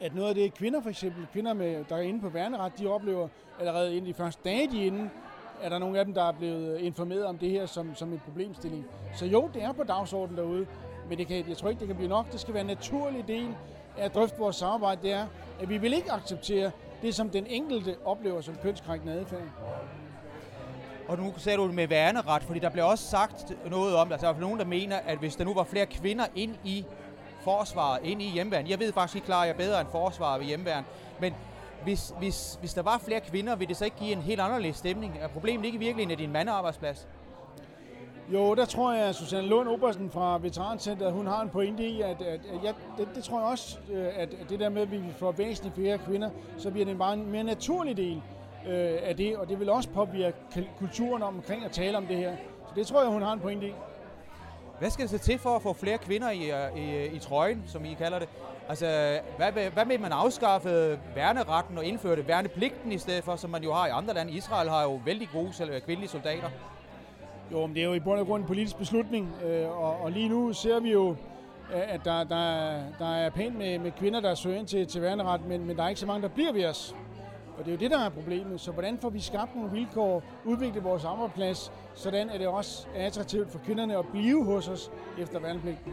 at 0.00 0.14
noget 0.14 0.28
af 0.28 0.34
det 0.34 0.54
kvinder 0.54 0.80
for 0.80 0.90
eksempel, 0.90 1.26
kvinder, 1.32 1.52
med, 1.52 1.84
der 1.88 1.96
er 1.96 2.00
inde 2.00 2.20
på 2.20 2.28
værneret, 2.28 2.72
de 2.78 2.86
oplever 2.86 3.28
allerede 3.60 3.96
inden 3.96 4.06
de 4.08 4.14
første 4.14 4.42
dage, 4.44 4.70
de 4.70 4.82
er 4.82 4.86
inde, 4.86 5.10
er 5.62 5.68
der 5.68 5.78
nogle 5.78 5.98
af 5.98 6.04
dem, 6.04 6.14
der 6.14 6.22
er 6.22 6.32
blevet 6.32 6.78
informeret 6.78 7.24
om 7.24 7.38
det 7.38 7.50
her 7.50 7.66
som, 7.66 7.94
som 7.94 8.12
en 8.12 8.20
problemstilling. 8.24 8.86
Så 9.14 9.26
jo, 9.26 9.50
det 9.54 9.62
er 9.62 9.72
på 9.72 9.82
dagsordenen 9.82 10.38
derude, 10.38 10.66
men 11.08 11.18
det 11.18 11.26
kan, 11.26 11.48
jeg 11.48 11.56
tror 11.56 11.68
ikke, 11.68 11.80
det 11.80 11.86
kan 11.86 11.96
blive 11.96 12.08
nok. 12.08 12.32
Det 12.32 12.40
skal 12.40 12.54
være 12.54 12.60
en 12.60 12.66
naturlig 12.66 13.28
del 13.28 13.54
af 13.96 14.04
at 14.04 14.14
drøfte 14.14 14.38
vores 14.38 14.56
samarbejde, 14.56 15.02
det 15.02 15.12
er, 15.12 15.26
at 15.60 15.68
vi 15.68 15.78
vil 15.78 15.92
ikke 15.92 16.12
acceptere 16.12 16.70
det, 17.02 17.14
som 17.14 17.30
den 17.30 17.46
enkelte 17.46 17.96
oplever 18.04 18.40
som 18.40 18.56
kønskrænkende 18.62 19.12
adfærd. 19.12 19.42
Og 21.08 21.18
nu 21.18 21.32
ser 21.36 21.56
du 21.56 21.66
det 21.66 21.74
med 21.74 21.88
værneret, 21.88 22.42
fordi 22.42 22.58
der 22.58 22.70
blev 22.70 22.86
også 22.86 23.04
sagt 23.04 23.70
noget 23.70 23.96
om, 23.96 24.12
altså 24.12 24.26
der 24.26 24.34
er 24.34 24.40
nogen, 24.40 24.58
der 24.58 24.64
mener, 24.64 24.96
at 25.06 25.18
hvis 25.18 25.36
der 25.36 25.44
nu 25.44 25.54
var 25.54 25.64
flere 25.64 25.86
kvinder 25.86 26.24
ind 26.34 26.54
i 26.64 26.84
forsvaret, 27.40 28.00
ind 28.04 28.22
i 28.22 28.30
hjemmeværn. 28.30 28.68
Jeg 28.68 28.80
ved 28.80 28.92
faktisk 28.92 29.16
ikke, 29.16 29.26
klarer 29.26 29.46
jeg 29.46 29.56
bedre 29.56 29.80
end 29.80 29.88
forsvaret 29.90 30.40
ved 30.40 30.46
hjemmeværn. 30.46 30.84
Men 31.20 31.34
hvis, 31.84 32.14
hvis, 32.18 32.56
hvis 32.60 32.74
der 32.74 32.82
var 32.82 32.98
flere 32.98 33.20
kvinder, 33.20 33.56
ville 33.56 33.68
det 33.68 33.76
så 33.76 33.84
ikke 33.84 33.96
give 33.96 34.12
en 34.12 34.22
helt 34.22 34.40
anderledes 34.40 34.76
stemning? 34.76 35.18
Er 35.20 35.28
problemet 35.28 35.64
ikke 35.64 35.78
virkelig 35.78 36.10
af 36.10 36.16
din 36.16 36.32
mandearbejdsplads? 36.32 37.08
Jo, 38.32 38.54
der 38.54 38.64
tror 38.64 38.92
jeg, 38.92 39.08
at 39.08 39.14
Susanne 39.14 39.48
Lund 39.48 39.68
Obersen 39.68 40.10
fra 40.10 40.38
Veterancenteret, 40.38 41.12
hun 41.12 41.26
har 41.26 41.42
en 41.42 41.48
pointe 41.48 41.88
i, 41.88 42.00
at, 42.00 42.22
at, 42.22 42.40
at 42.54 42.64
ja, 42.64 42.72
det, 42.98 43.08
det 43.14 43.24
tror 43.24 43.38
jeg 43.40 43.48
også, 43.48 43.78
øh, 43.92 44.06
at 44.16 44.28
det 44.48 44.60
der 44.60 44.68
med, 44.68 44.82
at 44.82 44.90
vi 44.90 45.00
får 45.18 45.32
væsentligt 45.32 45.74
flere 45.74 45.98
kvinder, 45.98 46.30
så 46.58 46.70
bliver 46.70 46.86
det 46.86 46.98
bare 46.98 47.14
en 47.14 47.30
mere 47.30 47.44
naturlig 47.44 47.96
del 47.96 48.22
øh, 48.66 48.98
af 49.02 49.16
det, 49.16 49.36
og 49.36 49.48
det 49.48 49.60
vil 49.60 49.70
også 49.70 49.88
påvirke 49.88 50.38
kulturen 50.78 51.22
omkring 51.22 51.64
at 51.64 51.70
tale 51.70 51.96
om 51.96 52.06
det 52.06 52.16
her. 52.16 52.36
Så 52.68 52.72
det 52.76 52.86
tror 52.86 53.02
jeg, 53.02 53.10
hun 53.10 53.22
har 53.22 53.32
en 53.32 53.40
pointe 53.40 53.66
i. 53.66 53.72
Hvad 54.78 54.90
skal 54.90 55.02
det 55.02 55.10
så 55.10 55.18
til 55.18 55.38
for 55.38 55.56
at 55.56 55.62
få 55.62 55.72
flere 55.72 55.98
kvinder 55.98 56.30
i, 56.30 56.50
i, 56.76 57.06
i 57.06 57.18
trøjen, 57.18 57.62
som 57.66 57.84
I 57.84 57.94
kalder 57.94 58.18
det? 58.18 58.28
Altså, 58.68 59.18
hvad, 59.36 59.52
hvad 59.52 59.84
med 59.84 59.98
man 59.98 60.12
afskaffe 60.12 60.98
værneretten 61.14 61.78
og 61.78 61.84
indføre 61.84 62.16
det 62.16 62.28
værnepligten 62.28 62.92
i 62.92 62.98
stedet 62.98 63.24
for, 63.24 63.36
som 63.36 63.50
man 63.50 63.62
jo 63.62 63.72
har 63.72 63.86
i 63.86 63.90
andre 63.90 64.14
lande? 64.14 64.32
Israel 64.32 64.68
har 64.68 64.82
jo 64.82 65.00
vældig 65.04 65.28
gode 65.32 65.80
kvindelige 65.86 66.08
soldater. 66.08 66.48
Jo, 67.52 67.66
men 67.66 67.74
det 67.74 67.82
er 67.82 67.86
jo 67.86 67.94
i 67.94 68.00
bund 68.00 68.20
og 68.20 68.26
grund 68.26 68.42
en 68.42 68.46
politisk 68.46 68.76
beslutning, 68.76 69.34
øh, 69.44 69.78
og, 69.78 70.00
og 70.00 70.12
lige 70.12 70.28
nu 70.28 70.52
ser 70.52 70.80
vi 70.80 70.92
jo, 70.92 71.16
at 71.72 72.00
der, 72.04 72.24
der, 72.24 72.78
der 72.98 73.14
er 73.16 73.30
pænt 73.30 73.58
med, 73.58 73.78
med 73.78 73.92
kvinder, 73.92 74.20
der 74.20 74.34
søger 74.34 74.58
ind 74.58 74.66
til, 74.66 74.86
til 74.86 75.02
værneret, 75.02 75.46
men, 75.46 75.66
men 75.66 75.76
der 75.76 75.84
er 75.84 75.88
ikke 75.88 76.00
så 76.00 76.06
mange, 76.06 76.22
der 76.22 76.28
bliver 76.28 76.52
ved 76.52 76.66
os. 76.66 76.94
Og 77.58 77.64
det 77.64 77.68
er 77.68 77.72
jo 77.72 77.80
det, 77.80 77.90
der 77.90 77.98
er 77.98 78.08
problemet. 78.08 78.60
Så 78.60 78.72
hvordan 78.72 78.98
får 78.98 79.10
vi 79.10 79.20
skabt 79.20 79.54
nogle 79.54 79.70
vilkår, 79.70 80.22
udvikle 80.44 80.80
vores 80.82 81.04
arbejdsplads, 81.04 81.72
sådan 81.94 82.30
at 82.30 82.40
det 82.40 82.48
også 82.48 82.86
er 82.94 83.06
attraktivt 83.06 83.50
for 83.50 83.58
kvinderne 83.58 83.98
at 83.98 84.04
blive 84.12 84.44
hos 84.44 84.68
os 84.68 84.90
efter 85.18 85.40
værnepligten. 85.40 85.92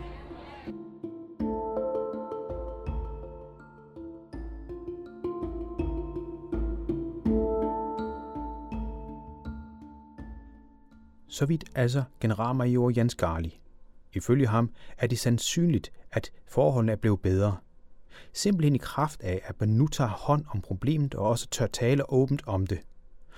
Så 11.27 11.45
vidt 11.45 11.63
altså 11.75 12.03
generalmajor 12.19 12.91
Jens 12.97 13.15
Garli. 13.15 13.59
Ifølge 14.13 14.47
ham 14.47 14.69
er 14.97 15.07
det 15.07 15.19
sandsynligt, 15.19 15.91
at 16.11 16.31
forholdene 16.47 16.91
er 16.91 16.95
blevet 16.95 17.21
bedre. 17.21 17.57
Simpelthen 18.33 18.75
i 18.75 18.77
kraft 18.77 19.21
af, 19.21 19.41
at 19.45 19.59
man 19.59 19.69
nu 19.69 19.87
tager 19.87 20.09
hånd 20.09 20.45
om 20.49 20.61
problemet 20.61 21.15
og 21.15 21.29
også 21.29 21.47
tør 21.47 21.67
tale 21.67 22.09
åbent 22.09 22.43
om 22.45 22.67
det. 22.67 22.79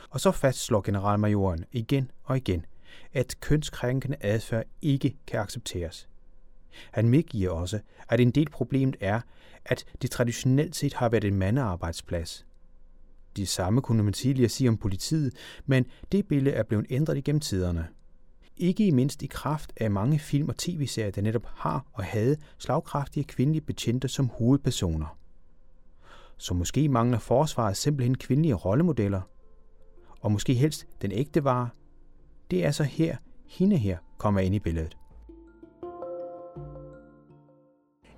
Og 0.09 0.19
så 0.19 0.31
fastslår 0.31 0.81
generalmajoren 0.81 1.65
igen 1.71 2.11
og 2.23 2.37
igen, 2.37 2.65
at 3.13 3.35
kønskrænkende 3.39 4.17
adfærd 4.21 4.65
ikke 4.81 5.15
kan 5.27 5.39
accepteres. 5.39 6.07
Han 6.91 7.09
medgiver 7.09 7.51
også, 7.51 7.79
at 8.09 8.19
en 8.19 8.31
del 8.31 8.49
problemet 8.49 8.95
er, 8.99 9.21
at 9.65 9.85
det 10.01 10.11
traditionelt 10.11 10.75
set 10.75 10.93
har 10.93 11.09
været 11.09 11.23
en 11.23 11.35
mandearbejdsplads. 11.35 12.45
Det 13.35 13.47
samme 13.47 13.81
kunne 13.81 14.03
man 14.03 14.13
tidligere 14.13 14.49
sige 14.49 14.69
om 14.69 14.77
politiet, 14.77 15.33
men 15.65 15.85
det 16.11 16.27
billede 16.27 16.55
er 16.55 16.63
blevet 16.63 16.85
ændret 16.89 17.17
igennem 17.17 17.39
tiderne. 17.39 17.87
Ikke 18.57 18.87
i 18.87 18.91
mindst 18.91 19.23
i 19.23 19.27
kraft 19.27 19.73
af 19.77 19.91
mange 19.91 20.19
film 20.19 20.49
og 20.49 20.57
tv-serier, 20.57 21.11
der 21.11 21.21
netop 21.21 21.45
har 21.55 21.85
og 21.93 22.03
havde 22.03 22.37
slagkraftige 22.57 23.23
kvindelige 23.23 23.61
betjente 23.61 24.07
som 24.07 24.29
hovedpersoner. 24.29 25.17
Så 26.37 26.53
måske 26.53 26.89
mangler 26.89 27.19
forsvaret 27.19 27.77
simpelthen 27.77 28.17
kvindelige 28.17 28.53
rollemodeller. 28.53 29.21
Og 30.21 30.31
måske 30.31 30.53
helst 30.53 30.87
den 31.01 31.11
ægte 31.11 31.43
vare. 31.43 31.69
Det 32.51 32.65
er 32.65 32.71
så 32.71 32.83
her, 32.83 33.17
hende 33.45 33.77
her 33.77 33.97
kommer 34.17 34.39
ind 34.41 34.55
i 34.55 34.59
billedet. 34.59 34.97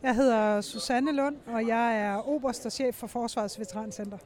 Jeg 0.03 0.15
hedder 0.15 0.61
Susanne 0.61 1.15
Lund, 1.15 1.35
og 1.47 1.67
jeg 1.67 1.99
er 1.99 2.29
oberst 2.29 2.65
og 2.65 2.71
chef 2.71 2.95
for 2.95 3.07
Forsvarets 3.07 3.59
Veterancenter. 3.59 4.17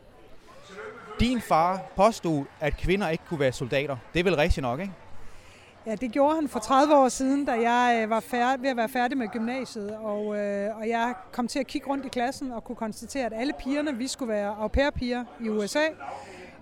Din 1.19 1.41
far 1.41 1.91
påstod, 1.95 2.45
at 2.59 2.77
kvinder 2.77 3.09
ikke 3.09 3.23
kunne 3.27 3.39
være 3.39 3.51
soldater. 3.51 3.97
Det 4.13 4.19
er 4.19 4.23
vel 4.23 4.35
rigtigt 4.35 4.61
nok, 4.61 4.79
ikke? 4.79 4.93
Ja, 5.85 5.95
det 5.95 6.11
gjorde 6.11 6.35
han 6.35 6.47
for 6.47 6.59
30 6.59 6.95
år 6.95 7.09
siden, 7.09 7.45
da 7.45 7.51
jeg 7.51 8.01
øh, 8.03 8.09
var 8.09 8.19
færdig, 8.19 8.63
ved 8.63 8.69
at 8.69 8.77
være 8.77 8.89
færdig 8.89 9.17
med 9.17 9.27
gymnasiet. 9.27 9.97
Og, 9.97 10.37
øh, 10.37 10.77
og 10.77 10.89
jeg 10.89 11.13
kom 11.31 11.47
til 11.47 11.59
at 11.59 11.67
kigge 11.67 11.87
rundt 11.87 12.05
i 12.05 12.09
klassen 12.09 12.51
og 12.51 12.63
kunne 12.63 12.75
konstatere, 12.75 13.25
at 13.25 13.33
alle 13.35 13.53
pigerne, 13.59 13.97
vi 13.97 14.07
skulle 14.07 14.33
være 14.33 14.55
au 14.59 14.67
pair-piger 14.67 15.23
i 15.39 15.49
USA. 15.49 15.83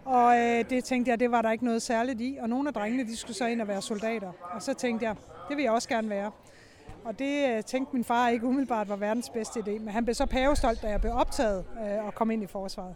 Og 0.06 0.38
øh, 0.40 0.70
det 0.70 0.84
tænkte 0.84 1.12
jeg, 1.12 1.20
det 1.20 1.32
var 1.32 1.42
der 1.42 1.52
ikke 1.52 1.66
noget 1.66 1.82
særligt 1.82 2.22
i. 2.22 2.38
Og 2.42 2.50
nogle 2.50 2.68
af 2.68 2.74
drengene, 2.74 3.04
de 3.04 3.18
skulle 3.18 3.38
så 3.38 3.46
ind 3.46 3.62
og 3.62 3.68
være 3.68 3.82
soldater. 3.82 4.32
Og 4.54 4.62
så 4.62 4.74
tænkte 4.74 5.06
jeg, 5.06 5.16
det 5.50 5.58
vil 5.58 5.64
jeg 5.64 5.72
også 5.72 5.90
gerne 5.90 6.10
være. 6.10 6.32
Og 7.06 7.20
det 7.20 7.50
øh, 7.50 7.64
tænkte 7.64 7.96
min 7.96 8.04
far 8.04 8.30
ikke 8.30 8.46
umiddelbart 8.46 8.90
var 8.90 8.96
verdens 8.96 9.30
bedste 9.30 9.60
idé. 9.60 9.72
Men 9.72 9.88
han 9.88 10.06
blev 10.06 10.16
så 10.16 10.26
pavestolt, 10.26 10.82
da 10.82 10.88
jeg 10.88 11.02
blev 11.02 11.14
optaget 11.14 11.66
øh, 11.82 12.06
og 12.06 12.16
kom 12.16 12.32
ind 12.32 12.44
i 12.44 12.48
forsvaret. 12.48 12.96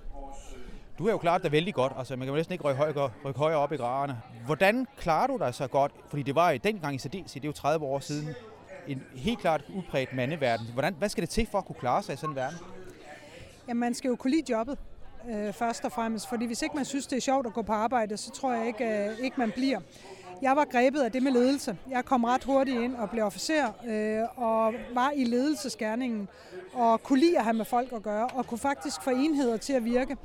Du 0.97 1.03
har 1.03 1.11
jo 1.11 1.17
klaret 1.17 1.43
dig 1.43 1.51
vældig 1.51 1.73
godt. 1.73 1.93
Altså, 1.97 2.15
man 2.15 2.25
kan 2.25 2.33
jo 2.33 2.35
næsten 2.35 2.53
ikke 2.53 2.63
rykke 2.63 2.77
højere, 2.77 3.11
rykke 3.25 3.39
højere 3.39 3.57
op 3.57 3.71
i 3.71 3.75
graderne. 3.75 4.21
Hvordan 4.45 4.87
klarer 4.97 5.27
du 5.27 5.37
dig 5.37 5.53
så 5.53 5.67
godt? 5.67 5.91
Fordi 6.09 6.23
det 6.23 6.35
var 6.35 6.51
i 6.51 6.57
dengang 6.57 6.95
i 6.95 6.97
særdeleshed, 6.97 7.41
det 7.41 7.47
er 7.47 7.49
jo 7.49 7.53
30 7.53 7.85
år 7.85 7.99
siden, 7.99 8.29
en 8.87 9.03
helt 9.15 9.39
klart 9.39 9.63
udbredt 9.75 10.13
mandeverden. 10.13 10.67
Hvordan, 10.73 10.93
hvad 10.93 11.09
skal 11.09 11.21
det 11.21 11.29
til 11.29 11.47
for 11.51 11.57
at 11.57 11.65
kunne 11.65 11.75
klare 11.79 12.03
sig 12.03 12.13
i 12.13 12.15
sådan 12.15 12.29
en 12.29 12.35
verden? 12.35 12.57
Jamen, 13.67 13.79
man 13.79 13.93
skal 13.93 14.09
jo 14.09 14.15
kunne 14.15 14.31
lide 14.31 14.51
jobbet 14.51 14.77
øh, 15.29 15.53
først 15.53 15.85
og 15.85 15.91
fremmest. 15.91 16.29
Fordi 16.29 16.45
hvis 16.45 16.61
ikke 16.61 16.75
man 16.75 16.85
synes, 16.85 17.07
det 17.07 17.17
er 17.17 17.21
sjovt 17.21 17.47
at 17.47 17.53
gå 17.53 17.61
på 17.61 17.73
arbejde, 17.73 18.17
så 18.17 18.31
tror 18.31 18.53
jeg 18.53 18.67
ikke, 18.67 18.85
øh, 18.85 19.19
ikke 19.19 19.39
man 19.39 19.51
bliver. 19.51 19.79
Jeg 20.41 20.55
var 20.55 20.65
grebet 20.65 21.01
af 21.01 21.11
det 21.11 21.23
med 21.23 21.31
ledelse. 21.31 21.77
Jeg 21.89 22.05
kom 22.05 22.23
ret 22.23 22.43
hurtigt 22.43 22.81
ind 22.81 22.95
og 22.95 23.09
blev 23.09 23.23
officer 23.23 23.65
øh, 23.87 24.43
og 24.43 24.73
var 24.93 25.11
i 25.15 25.23
ledelsesgærningen 25.23 26.27
og 26.73 27.03
kunne 27.03 27.19
lide 27.19 27.37
at 27.37 27.43
have 27.43 27.53
med 27.53 27.65
folk 27.65 27.93
at 27.93 28.03
gøre 28.03 28.27
og 28.27 28.47
kunne 28.47 28.57
faktisk 28.57 29.01
få 29.01 29.09
enheder 29.09 29.57
til 29.57 29.73
at 29.73 29.85
virke. 29.85 30.17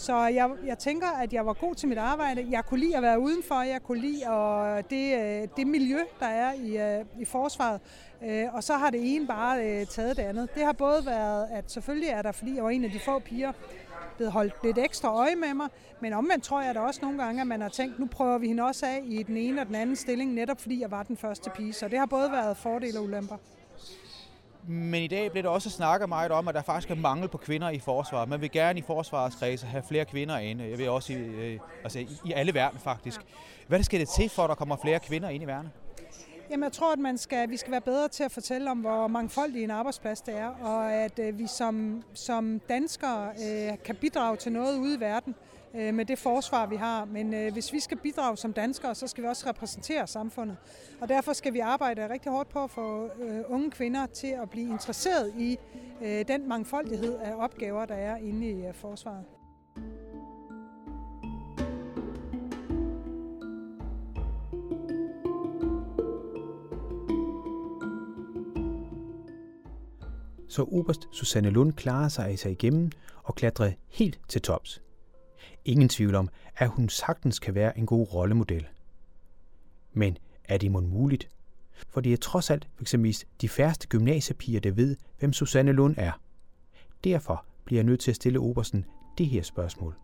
Så 0.00 0.16
jeg, 0.16 0.50
jeg 0.66 0.78
tænker, 0.78 1.08
at 1.08 1.32
jeg 1.32 1.46
var 1.46 1.52
god 1.52 1.74
til 1.74 1.88
mit 1.88 1.98
arbejde. 1.98 2.46
Jeg 2.50 2.64
kunne 2.66 2.80
lide 2.80 2.96
at 2.96 3.02
være 3.02 3.20
udenfor. 3.20 3.62
Jeg 3.62 3.82
kunne 3.82 4.00
lide 4.00 4.26
og 4.26 4.90
det, 4.90 5.18
øh, 5.18 5.48
det 5.56 5.66
miljø, 5.66 5.98
der 6.20 6.26
er 6.26 6.52
i, 6.52 6.78
øh, 6.78 7.04
i 7.20 7.24
forsvaret. 7.24 7.80
Øh, 8.24 8.54
og 8.54 8.64
så 8.64 8.74
har 8.74 8.90
det 8.90 9.14
ene 9.14 9.26
bare 9.26 9.84
taget 9.84 10.16
det 10.16 10.22
andet. 10.22 10.54
Det 10.54 10.64
har 10.64 10.72
både 10.72 11.06
været, 11.06 11.48
at 11.52 11.72
selvfølgelig 11.72 12.08
er 12.08 12.22
der, 12.22 12.32
fordi 12.32 12.54
jeg 12.54 12.64
var 12.64 12.70
en 12.70 12.84
af 12.84 12.90
de 12.90 13.00
få 13.00 13.18
piger, 13.18 13.52
blevet 14.16 14.32
holdt 14.32 14.54
lidt 14.64 14.78
ekstra 14.78 15.16
øje 15.16 15.36
med 15.36 15.54
mig, 15.54 15.68
men 16.00 16.12
omvendt 16.12 16.44
tror 16.44 16.62
jeg 16.62 16.74
da 16.74 16.80
også 16.80 17.00
nogle 17.02 17.22
gange, 17.22 17.40
at 17.40 17.46
man 17.46 17.60
har 17.60 17.68
tænkt, 17.68 17.98
nu 17.98 18.06
prøver 18.06 18.38
vi 18.38 18.46
hende 18.46 18.62
også 18.62 18.86
af 18.86 19.00
i 19.04 19.22
den 19.22 19.36
ene 19.36 19.60
og 19.60 19.66
den 19.66 19.74
anden 19.74 19.96
stilling, 19.96 20.34
netop 20.34 20.60
fordi 20.60 20.80
jeg 20.80 20.90
var 20.90 21.02
den 21.02 21.16
første 21.16 21.50
pige. 21.50 21.72
Så 21.72 21.88
det 21.88 21.98
har 21.98 22.06
både 22.06 22.32
været 22.32 22.56
fordele 22.56 22.98
og 22.98 23.04
ulemper. 23.04 23.36
Men 24.68 25.02
i 25.02 25.06
dag 25.06 25.30
bliver 25.30 25.42
der 25.42 25.50
også 25.50 25.70
snakket 25.70 26.08
meget 26.08 26.30
om, 26.30 26.48
at 26.48 26.54
der 26.54 26.62
faktisk 26.62 26.90
er 26.90 26.94
mangel 26.94 27.28
på 27.28 27.38
kvinder 27.38 27.70
i 27.70 27.78
forsvaret. 27.78 28.28
Man 28.28 28.40
vil 28.40 28.50
gerne 28.50 28.78
i 28.78 28.82
forsvarskredse 28.82 29.66
have 29.66 29.82
flere 29.88 30.04
kvinder 30.04 30.38
ind. 30.38 30.62
Jeg 30.62 30.78
vil 30.78 30.90
også 30.90 31.12
i, 31.12 31.16
øh, 31.16 31.60
altså 31.84 31.98
i, 31.98 32.08
i 32.24 32.32
alle 32.32 32.54
verden 32.54 32.78
faktisk. 32.78 33.20
Hvad 33.68 33.82
skal 33.82 34.00
det 34.00 34.08
til 34.08 34.28
for, 34.28 34.42
at 34.42 34.48
der 34.48 34.54
kommer 34.54 34.76
flere 34.76 35.00
kvinder 35.00 35.28
ind 35.28 35.42
i 35.42 35.46
verden? 35.46 35.70
Jamen, 36.50 36.64
jeg 36.64 36.72
tror, 36.72 36.92
at 36.92 36.98
man 36.98 37.18
skal, 37.18 37.50
vi 37.50 37.56
skal 37.56 37.72
være 37.72 37.80
bedre 37.80 38.08
til 38.08 38.24
at 38.24 38.32
fortælle 38.32 38.70
om, 38.70 38.78
hvor 38.78 39.06
mangfoldig 39.06 39.64
en 39.64 39.70
arbejdsplads 39.70 40.20
det 40.20 40.38
er, 40.38 40.48
og 40.48 40.92
at 40.92 41.18
øh, 41.18 41.38
vi 41.38 41.46
som, 41.46 42.02
som 42.14 42.60
danskere 42.68 43.28
øh, 43.28 43.72
kan 43.84 43.96
bidrage 43.96 44.36
til 44.36 44.52
noget 44.52 44.78
ude 44.78 44.96
i 44.96 45.00
verden 45.00 45.34
øh, 45.38 45.49
Øh, 45.74 45.94
med 45.94 46.04
det 46.04 46.18
forsvar, 46.18 46.66
vi 46.66 46.76
har. 46.76 47.04
Men 47.04 47.34
øh, 47.34 47.52
hvis 47.52 47.72
vi 47.72 47.80
skal 47.80 47.96
bidrage 47.96 48.36
som 48.36 48.52
danskere, 48.52 48.94
så 48.94 49.06
skal 49.06 49.24
vi 49.24 49.28
også 49.28 49.48
repræsentere 49.48 50.06
samfundet. 50.06 50.56
Og 51.00 51.08
derfor 51.08 51.32
skal 51.32 51.54
vi 51.54 51.58
arbejde 51.58 52.08
rigtig 52.08 52.32
hårdt 52.32 52.48
på 52.48 52.64
at 52.64 52.70
få 52.70 53.10
øh, 53.20 53.40
unge 53.48 53.70
kvinder 53.70 54.06
til 54.06 54.34
at 54.42 54.50
blive 54.50 54.70
interesseret 54.70 55.32
i 55.38 55.58
øh, 56.02 56.28
den 56.28 56.48
mangfoldighed 56.48 57.18
af 57.18 57.34
opgaver, 57.34 57.84
der 57.84 57.94
er 57.94 58.16
inde 58.16 58.50
i 58.50 58.66
øh, 58.66 58.74
forsvaret. 58.74 59.24
så 70.50 70.62
Oberst 70.62 71.08
Susanne 71.12 71.50
Lund 71.50 71.72
klarer 71.72 72.08
sig 72.08 72.38
sig 72.38 72.50
igennem 72.50 72.90
og 73.22 73.34
klatrer 73.34 73.72
helt 73.88 74.20
til 74.28 74.42
tops. 74.42 74.82
Ingen 75.64 75.88
tvivl 75.88 76.14
om, 76.14 76.28
at 76.56 76.68
hun 76.68 76.88
sagtens 76.88 77.38
kan 77.38 77.54
være 77.54 77.78
en 77.78 77.86
god 77.86 78.14
rollemodel. 78.14 78.66
Men 79.92 80.18
er 80.44 80.58
det 80.58 80.70
mon 80.70 80.86
muligt? 80.86 81.28
For 81.88 82.00
det 82.00 82.12
er 82.12 82.16
trods 82.16 82.50
alt 82.50 82.68
eksempelvis 82.80 83.26
de 83.40 83.48
færreste 83.48 83.88
gymnasiepiger, 83.88 84.60
der 84.60 84.70
ved, 84.70 84.96
hvem 85.18 85.32
Susanne 85.32 85.72
Lund 85.72 85.94
er. 85.98 86.12
Derfor 87.04 87.44
bliver 87.64 87.78
jeg 87.78 87.84
nødt 87.84 88.00
til 88.00 88.10
at 88.10 88.16
stille 88.16 88.38
Obersen 88.38 88.84
det 89.18 89.26
her 89.26 89.42
spørgsmål. 89.42 89.94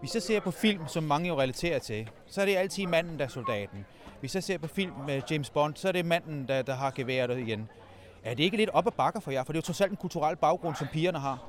Hvis 0.00 0.14
jeg 0.14 0.22
ser 0.22 0.40
på 0.40 0.50
film, 0.50 0.88
som 0.88 1.04
mange 1.04 1.28
jo 1.28 1.40
relaterer 1.40 1.78
til, 1.78 2.10
så 2.26 2.40
er 2.40 2.44
det 2.44 2.56
altid 2.56 2.86
manden, 2.86 3.18
der 3.18 3.24
er 3.24 3.28
soldaten. 3.28 3.84
Hvis 4.20 4.34
jeg 4.34 4.44
ser 4.44 4.58
på 4.58 4.66
film 4.66 4.92
med 5.06 5.22
James 5.30 5.50
Bond, 5.50 5.76
så 5.76 5.88
er 5.88 5.92
det 5.92 6.06
manden, 6.06 6.48
der, 6.48 6.62
der 6.62 6.74
har 6.74 6.90
geværet 6.90 7.38
igen. 7.38 7.68
Er 8.24 8.34
det 8.34 8.44
ikke 8.44 8.56
lidt 8.56 8.70
op 8.70 8.86
ad 8.86 8.92
bakker 8.92 9.20
for 9.20 9.30
jer? 9.30 9.44
For 9.44 9.52
det 9.52 9.56
er 9.56 9.60
jo 9.60 9.66
trods 9.66 9.80
alt 9.80 9.90
en 9.90 9.96
kulturel 9.96 10.36
baggrund, 10.36 10.76
som 10.76 10.86
pigerne 10.92 11.18
har. 11.18 11.48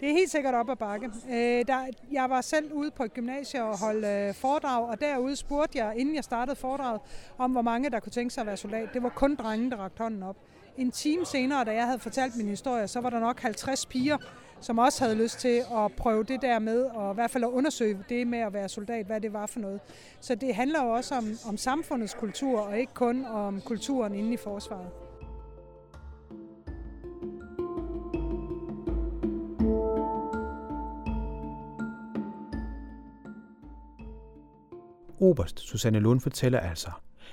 Det 0.00 0.08
er 0.08 0.12
helt 0.12 0.30
sikkert 0.30 0.54
op 0.54 0.70
ad 0.70 0.76
bakke. 0.76 1.10
Øh, 1.30 1.66
der, 1.66 1.86
jeg 2.12 2.30
var 2.30 2.40
selv 2.40 2.72
ude 2.72 2.90
på 2.90 3.02
et 3.04 3.14
gymnasie 3.14 3.64
og 3.64 3.78
holdt 3.78 4.04
øh, 4.04 4.34
foredrag, 4.34 4.88
og 4.88 5.00
derude 5.00 5.36
spurgte 5.36 5.78
jeg, 5.78 5.94
inden 5.96 6.14
jeg 6.14 6.24
startede 6.24 6.56
foredraget, 6.56 7.00
om 7.38 7.50
hvor 7.52 7.62
mange 7.62 7.90
der 7.90 8.00
kunne 8.00 8.12
tænke 8.12 8.34
sig 8.34 8.40
at 8.40 8.46
være 8.46 8.56
soldat. 8.56 8.88
Det 8.94 9.02
var 9.02 9.08
kun 9.08 9.34
drenge, 9.34 9.70
der 9.70 9.76
rakte 9.76 10.02
hånden 10.02 10.22
op. 10.22 10.36
En 10.76 10.90
time 10.90 11.26
senere, 11.26 11.64
da 11.64 11.74
jeg 11.74 11.86
havde 11.86 11.98
fortalt 11.98 12.36
min 12.36 12.48
historie, 12.48 12.88
så 12.88 13.00
var 13.00 13.10
der 13.10 13.20
nok 13.20 13.40
50 13.40 13.86
piger, 13.86 14.18
som 14.60 14.78
også 14.78 15.04
havde 15.04 15.16
lyst 15.16 15.38
til 15.38 15.62
at 15.76 15.92
prøve 15.96 16.24
det 16.24 16.42
der 16.42 16.58
med, 16.58 16.84
og 16.84 17.12
i 17.12 17.14
hvert 17.14 17.30
fald 17.30 17.44
at 17.44 17.50
undersøge 17.50 17.98
det 18.08 18.26
med 18.26 18.38
at 18.38 18.52
være 18.52 18.68
soldat, 18.68 19.06
hvad 19.06 19.20
det 19.20 19.32
var 19.32 19.46
for 19.46 19.60
noget. 19.60 19.80
Så 20.20 20.34
det 20.34 20.54
handler 20.54 20.84
jo 20.84 20.90
også 20.90 21.14
om, 21.14 21.24
om 21.48 21.56
samfundets 21.56 22.14
kultur, 22.14 22.60
og 22.60 22.78
ikke 22.78 22.94
kun 22.94 23.24
om 23.24 23.60
kulturen 23.60 24.14
inde 24.14 24.32
i 24.32 24.36
forsvaret. 24.36 25.05
Oberst 35.20 35.60
Susanne 35.60 36.00
Lund 36.00 36.20
fortæller 36.20 36.60
altså, 36.60 36.90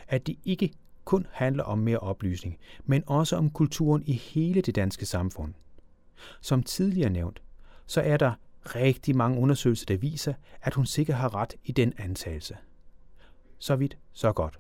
at 0.08 0.28
det 0.28 0.40
ikke 0.46 0.74
kun 1.06 1.28
handler 1.32 1.64
om 1.64 1.80
mere 1.80 2.00
oplysning, 2.00 2.58
men 2.86 3.04
også 3.08 3.36
om 3.36 3.50
kulturen 3.50 4.04
i 4.06 4.14
hele 4.14 4.62
det 4.62 4.76
danske 4.76 5.06
samfund. 5.06 5.54
Som 6.42 6.64
tidligere 6.64 7.10
nævnt, 7.10 7.42
så 7.86 8.02
er 8.02 8.18
der 8.18 8.34
rigtig 8.66 9.16
mange 9.16 9.40
undersøgelser, 9.40 9.86
der 9.86 9.98
viser, 9.98 10.34
at 10.62 10.74
hun 10.74 10.86
sikkert 10.86 11.18
har 11.18 11.36
ret 11.36 11.56
i 11.64 11.72
den 11.72 11.94
antagelse. 11.98 12.58
Så 13.60 13.76
vidt, 13.76 13.98
så 14.14 14.34
godt. 14.34 14.60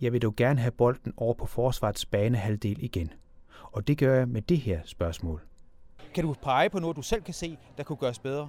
Jeg 0.00 0.12
vil 0.12 0.22
dog 0.22 0.36
gerne 0.36 0.60
have 0.60 0.70
bolden 0.70 1.14
over 1.16 1.34
på 1.34 1.46
forsvarets 1.46 2.06
banehalvdel 2.06 2.82
igen. 2.82 3.12
Og 3.62 3.86
det 3.86 3.98
gør 3.98 4.14
jeg 4.18 4.28
med 4.28 4.42
det 4.42 4.58
her 4.58 4.80
spørgsmål. 4.84 5.40
Kan 6.14 6.24
du 6.24 6.34
pege 6.42 6.70
på 6.70 6.78
noget, 6.78 6.96
du 6.96 7.02
selv 7.02 7.22
kan 7.22 7.34
se, 7.34 7.58
der 7.76 7.82
kunne 7.82 7.96
gøres 7.96 8.18
bedre? 8.18 8.48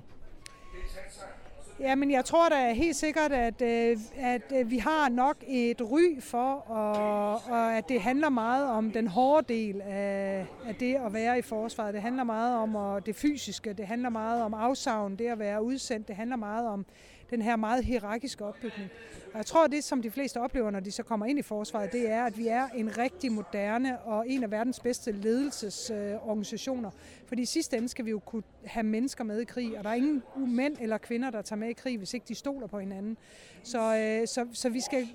Ja, 1.79 1.95
men 1.95 2.11
jeg 2.11 2.25
tror 2.25 2.49
da 2.49 2.73
helt 2.73 2.95
sikkert, 2.95 3.31
at, 3.31 3.61
øh, 3.61 3.97
at 4.17 4.41
øh, 4.55 4.71
vi 4.71 4.77
har 4.77 5.09
nok 5.09 5.37
et 5.47 5.81
ry 5.81 6.21
for, 6.21 6.53
og, 6.53 7.33
og 7.33 7.77
at 7.77 7.89
det 7.89 8.01
handler 8.01 8.29
meget 8.29 8.69
om 8.69 8.91
den 8.91 9.07
hårde 9.07 9.53
del 9.53 9.81
af, 9.81 10.45
af 10.65 10.75
det 10.75 10.95
at 10.95 11.13
være 11.13 11.39
i 11.39 11.41
forsvaret. 11.41 11.93
Det 11.93 12.01
handler 12.01 12.23
meget 12.23 12.57
om 12.57 12.75
og 12.75 13.05
det 13.05 13.15
fysiske, 13.15 13.73
det 13.73 13.87
handler 13.87 14.09
meget 14.09 14.43
om 14.43 14.53
afsavn, 14.53 15.15
det 15.15 15.27
at 15.27 15.39
være 15.39 15.63
udsendt, 15.63 16.07
det 16.07 16.15
handler 16.15 16.35
meget 16.35 16.67
om 16.67 16.85
den 17.29 17.41
her 17.41 17.55
meget 17.55 17.83
hierarkiske 17.83 18.45
opbygning. 18.45 18.89
Og 19.33 19.37
jeg 19.37 19.45
tror, 19.45 19.67
det 19.67 19.83
som 19.83 20.01
de 20.01 20.11
fleste 20.11 20.41
oplever, 20.41 20.71
når 20.71 20.79
de 20.79 20.91
så 20.91 21.03
kommer 21.03 21.25
ind 21.25 21.39
i 21.39 21.41
forsvaret, 21.41 21.91
det 21.91 22.09
er, 22.09 22.23
at 22.23 22.37
vi 22.37 22.47
er 22.47 22.67
en 22.67 22.97
rigtig 22.97 23.31
moderne 23.31 23.99
og 23.99 24.29
en 24.29 24.43
af 24.43 24.51
verdens 24.51 24.79
bedste 24.79 25.11
ledelsesorganisationer. 25.11 26.91
Fordi 27.25 27.41
i 27.41 27.45
sidste 27.45 27.77
ende 27.77 27.89
skal 27.89 28.05
vi 28.05 28.09
jo 28.09 28.19
kunne 28.19 28.43
have 28.65 28.83
mennesker 28.83 29.23
med 29.23 29.39
i 29.39 29.45
krig, 29.45 29.77
og 29.77 29.83
der 29.83 29.89
er 29.89 29.93
ingen 29.93 30.23
mænd 30.35 30.77
eller 30.79 30.97
kvinder, 30.97 31.29
der 31.29 31.41
tager 31.41 31.59
med 31.59 31.69
i 31.69 31.73
krig, 31.73 31.97
hvis 31.97 32.13
ikke 32.13 32.25
de 32.27 32.35
stoler 32.35 32.67
på 32.67 32.79
hinanden. 32.79 33.17
Så, 33.63 33.97
øh, 33.97 34.27
så, 34.27 34.47
så 34.53 34.69
vi 34.69 34.81
skal 34.81 35.07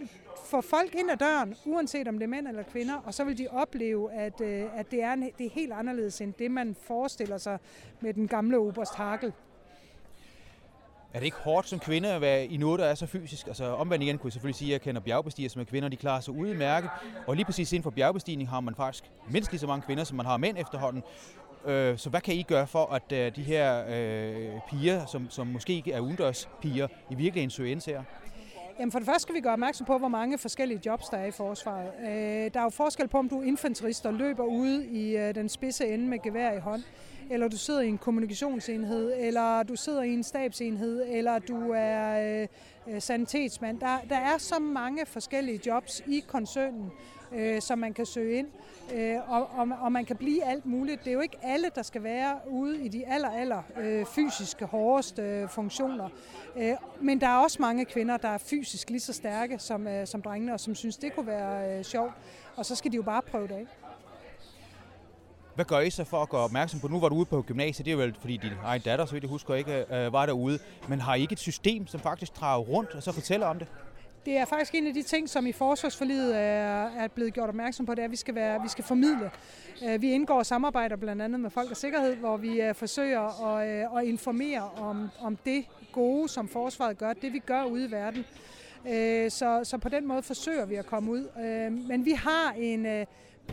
få 0.45 0.61
folk 0.61 0.95
ind 0.95 1.11
ad 1.11 1.17
døren, 1.17 1.55
uanset 1.67 2.09
om 2.09 2.19
det 2.19 2.23
er 2.23 2.29
mænd 2.29 2.49
eller 2.49 2.62
kvinder, 2.62 2.95
og 2.95 3.14
så 3.14 3.25
vil 3.25 3.38
de 3.38 3.49
opleve, 3.49 4.12
at, 4.12 4.40
øh, 4.40 4.79
at 4.79 4.90
det, 4.90 5.02
er, 5.02 5.14
det 5.14 5.47
er 5.47 5.50
helt 5.50 5.73
anderledes 5.73 6.21
end 6.21 6.35
det, 6.38 6.50
man 6.50 6.75
forestiller 6.75 7.38
sig 7.38 7.59
med 8.00 8.14
den 8.14 8.29
gamle 8.29 8.59
Oberst 8.59 8.95
Hakel. 8.95 9.33
Er 11.14 11.19
det 11.19 11.25
ikke 11.25 11.37
hårdt 11.37 11.69
som 11.69 11.79
kvinde 11.79 12.12
at 12.12 12.21
være 12.21 12.47
i 12.47 12.57
noget, 12.57 12.79
der 12.79 12.87
er 12.87 12.95
så 12.95 13.07
fysisk? 13.07 13.47
Altså 13.47 13.64
omvendt 13.64 14.02
igen 14.02 14.19
kunne 14.19 14.29
jeg 14.29 14.33
selvfølgelig 14.33 14.59
sige, 14.59 14.69
at 14.69 14.73
jeg 14.73 14.81
kender 14.81 15.00
bjergbestiger, 15.00 15.49
som 15.49 15.61
er 15.61 15.64
kvinder, 15.64 15.88
de 15.88 15.97
klarer 15.97 16.21
sig 16.21 16.35
udmærket. 16.35 16.90
Og 17.26 17.37
lige 17.37 17.45
præcis 17.45 17.73
inden 17.73 17.83
for 17.83 17.90
bjergbestigning 17.90 18.49
har 18.49 18.61
man 18.61 18.75
faktisk 18.75 19.05
mindst 19.31 19.50
lige 19.50 19.61
så 19.61 19.67
mange 19.67 19.83
kvinder, 19.83 20.05
som 20.05 20.17
man 20.17 20.26
har 20.26 20.37
mænd 20.37 20.59
efterhånden. 20.59 21.02
Øh, 21.67 21.99
så 21.99 22.11
hvad 22.11 22.21
kan 22.21 22.35
I 22.35 22.43
gøre 22.43 22.67
for, 22.67 22.87
at 22.87 23.12
øh, 23.12 23.37
de 23.37 23.43
her 23.43 23.85
øh, 23.88 24.61
piger, 24.71 25.07
som, 25.07 25.31
som 25.31 25.47
måske 25.47 25.73
ikke 25.73 25.93
er 25.93 26.00
udendørs 26.00 26.49
piger, 26.62 26.88
i 27.11 27.14
virkeligheden 27.14 27.50
søger 27.50 27.71
ind? 27.71 27.83
Jamen 28.79 28.93
for 28.93 28.99
det 28.99 29.07
første 29.07 29.23
skal 29.23 29.35
vi 29.35 29.40
gøre 29.40 29.52
opmærksom 29.52 29.87
på, 29.87 29.99
hvor 29.99 30.09
mange 30.09 30.38
forskellige 30.38 30.81
jobs 30.87 31.09
der 31.09 31.17
er 31.17 31.26
i 31.26 31.31
forsvaret. 31.31 31.90
Øh, 32.00 32.50
der 32.55 32.61
er 32.61 32.62
jo 32.62 32.71
forskel 32.71 33.09
på, 33.09 33.19
om 33.19 33.29
du 33.29 33.40
er 33.40 33.45
infanterist 33.45 34.07
og 34.07 34.14
løber 34.14 34.45
ude 34.45 34.87
i 34.87 35.17
øh, 35.17 35.35
den 35.35 35.49
spidse 35.49 35.87
ende 35.87 36.07
med 36.07 36.19
gevær 36.23 36.52
i 36.52 36.59
hånd, 36.59 36.83
eller 37.30 37.49
du 37.49 37.56
sidder 37.56 37.80
i 37.80 37.88
en 37.88 37.99
kommunikationsenhed, 37.99 39.12
eller 39.18 39.62
du 39.62 39.76
sidder 39.76 40.02
i 40.02 40.12
en 40.12 40.22
stabsenhed, 40.22 41.06
eller 41.08 41.38
du 41.38 41.72
er 41.76 42.40
øh, 42.40 42.94
øh, 42.94 43.02
sanitetsmand. 43.02 43.80
Der, 43.80 43.99
der 44.08 44.16
er 44.16 44.38
så 44.38 44.58
mange 44.58 45.06
forskellige 45.06 45.60
jobs 45.66 46.02
i 46.06 46.25
koncernen, 46.28 46.90
øh, 47.32 47.60
som 47.60 47.78
man 47.78 47.92
kan 47.92 48.06
søge 48.06 48.38
ind, 48.38 48.49
øh, 48.94 49.30
og, 49.30 49.50
og, 49.52 49.68
og 49.80 49.92
man 49.92 50.04
kan 50.04 50.16
blive 50.16 50.44
alt 50.44 50.66
muligt. 50.66 51.04
Det 51.04 51.10
er 51.10 51.14
jo 51.14 51.20
ikke 51.20 51.37
alle, 51.42 51.70
der 51.75 51.82
skal 51.82 52.02
være 52.02 52.38
ude 52.49 52.84
i 52.84 52.88
de 52.88 53.06
aller, 53.06 53.30
aller 53.30 53.62
øh, 53.80 54.06
fysiske, 54.06 54.64
hårdeste 54.64 55.22
øh, 55.22 55.49
funktioner. 55.49 56.08
Øh, 56.56 56.75
men 57.00 57.20
der 57.20 57.26
er 57.26 57.37
også 57.37 57.56
mange 57.60 57.84
kvinder, 57.84 58.16
der 58.16 58.28
er 58.28 58.38
fysisk 58.38 58.90
lige 58.90 59.00
så 59.00 59.12
stærke 59.12 59.58
som, 59.58 59.87
øh, 59.87 60.06
som 60.06 60.22
drengene, 60.22 60.52
og 60.52 60.60
som 60.60 60.75
synes, 60.75 60.96
det 60.96 61.14
kunne 61.14 61.26
være 61.26 61.78
øh, 61.78 61.84
sjovt. 61.84 62.12
Og 62.56 62.66
så 62.66 62.75
skal 62.75 62.92
de 62.92 62.96
jo 62.96 63.02
bare 63.02 63.22
prøve 63.22 63.49
det 63.49 63.54
af. 63.54 63.66
Hvad 65.61 65.64
gør 65.64 65.81
I 65.81 65.90
så 65.90 66.05
for 66.05 66.23
at 66.23 66.29
gøre 66.29 66.40
opmærksom 66.40 66.81
på, 66.81 66.88
nu 66.88 67.00
var 67.00 67.09
du 67.09 67.14
ude 67.14 67.25
på 67.25 67.43
gymnasiet, 67.43 67.87
det 67.87 67.93
er 67.93 67.97
vel 67.97 68.17
fordi 68.21 68.37
din 68.37 68.50
egen 68.64 68.83
datter, 68.83 69.07
så 69.07 69.12
vidt 69.12 69.25
jeg 69.25 69.31
husker, 69.31 69.55
ikke 69.55 69.85
øh, 69.95 70.12
var 70.12 70.26
derude, 70.26 70.59
men 70.88 71.00
har 71.00 71.14
I 71.14 71.21
ikke 71.21 71.33
et 71.33 71.38
system, 71.38 71.87
som 71.87 72.00
faktisk 72.00 72.37
drager 72.40 72.59
rundt 72.59 72.95
og 72.95 73.02
så 73.02 73.12
fortæller 73.12 73.47
om 73.47 73.59
det? 73.59 73.69
Det 74.25 74.37
er 74.37 74.45
faktisk 74.45 74.75
en 74.75 74.87
af 74.87 74.95
de 74.95 75.02
ting, 75.02 75.29
som 75.29 75.47
i 75.47 75.52
forsvarsforliget 75.52 76.37
er, 76.37 76.90
er 76.99 77.09
blevet 77.09 77.35
gjort 77.35 77.49
opmærksom 77.49 77.87
på, 77.87 77.95
det 77.95 78.00
er, 78.00 78.05
at 78.05 78.11
vi 78.11 78.17
skal, 78.17 78.35
være, 78.35 78.62
vi 78.62 78.69
skal 78.69 78.85
formidle. 78.85 79.31
Øh, 79.88 80.02
vi 80.02 80.12
indgår 80.12 80.43
samarbejder 80.43 80.97
blandt 80.97 81.23
andet 81.23 81.40
med 81.40 81.50
Folk 81.50 81.71
og 81.71 81.76
Sikkerhed, 81.76 82.17
hvor 82.17 82.37
vi 82.37 82.61
øh, 82.61 82.75
forsøger 82.75 83.47
at, 83.57 83.69
øh, 83.69 83.99
at 83.99 84.05
informere 84.05 84.71
om, 84.76 85.08
om 85.21 85.37
det 85.37 85.65
gode, 85.93 86.28
som 86.28 86.49
forsvaret 86.49 86.99
gør, 86.99 87.13
det 87.13 87.32
vi 87.32 87.39
gør 87.39 87.65
ude 87.65 87.87
i 87.87 87.91
verden. 87.91 88.25
Så, 89.30 89.61
så 89.65 89.78
på 89.78 89.89
den 89.89 90.08
måde 90.08 90.23
forsøger 90.23 90.67
vi 90.67 90.75
at 90.75 90.87
komme 90.87 91.11
ud. 91.11 91.28
Men 91.89 92.04
vi 92.04 92.11
har 92.11 92.54
en 92.58 93.06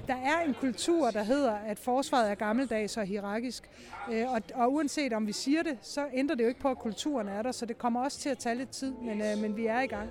der 0.08 0.16
er 0.16 0.46
en 0.48 0.54
kultur, 0.54 1.12
der 1.12 1.24
hedder, 1.24 1.54
at 1.54 1.80
forsvaret 1.80 2.32
er 2.32 2.36
gammeldags 2.36 2.98
og 2.98 3.06
hierarkisk. 3.06 3.70
Øh, 4.12 4.32
og, 4.32 4.42
og 4.54 4.74
uanset 4.74 5.14
om 5.14 5.28
vi 5.28 5.32
siger 5.32 5.64
det, 5.64 5.78
så 5.82 6.08
ændrer 6.14 6.36
det 6.36 6.44
jo 6.44 6.48
ikke 6.48 6.60
på, 6.60 6.70
at 6.70 6.80
kulturen 6.80 7.28
er 7.28 7.42
der, 7.42 7.52
så 7.52 7.66
det 7.66 7.78
kommer 7.78 8.04
også 8.04 8.20
til 8.20 8.30
at 8.30 8.38
tage 8.38 8.56
lidt 8.56 8.70
tid, 8.70 8.94
men, 8.94 9.22
øh, 9.22 9.38
men 9.42 9.58
vi 9.58 9.66
er 9.66 9.82
i 9.82 9.88
gang. 9.88 10.10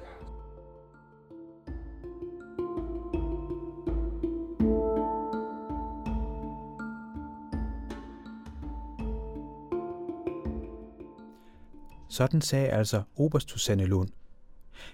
Sådan 12.09 12.41
sagde 12.41 12.69
altså 12.69 13.03
Oberst 13.17 13.51
Susanne 13.51 13.85
Lund. 13.85 14.09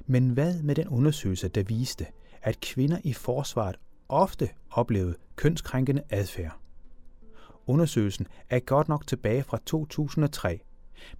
Men 0.06 0.30
hvad 0.30 0.62
med 0.62 0.74
den 0.74 0.88
undersøgelse, 0.88 1.48
der 1.48 1.62
viste, 1.62 2.06
at 2.42 2.60
kvinder 2.60 2.98
i 3.04 3.12
forsvaret 3.12 3.76
ofte 4.12 4.48
oplevet 4.70 5.16
kønskrænkende 5.36 6.02
adfærd. 6.10 6.58
Undersøgelsen 7.66 8.26
er 8.50 8.60
godt 8.60 8.88
nok 8.88 9.06
tilbage 9.06 9.42
fra 9.42 9.58
2003, 9.66 10.60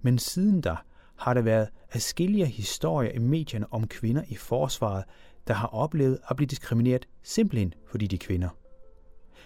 men 0.01 0.17
siden 0.17 0.61
da 0.61 0.75
har 1.15 1.33
der 1.33 1.41
været 1.41 1.69
adskillige 1.91 2.45
historier 2.45 3.11
i 3.11 3.17
medierne 3.17 3.73
om 3.73 3.87
kvinder 3.87 4.23
i 4.27 4.35
forsvaret, 4.35 5.03
der 5.47 5.53
har 5.53 5.67
oplevet 5.67 6.19
at 6.29 6.35
blive 6.35 6.47
diskrimineret 6.47 7.07
simpelthen 7.23 7.73
fordi 7.87 8.07
de 8.07 8.15
er 8.15 8.19
kvinder. 8.19 8.49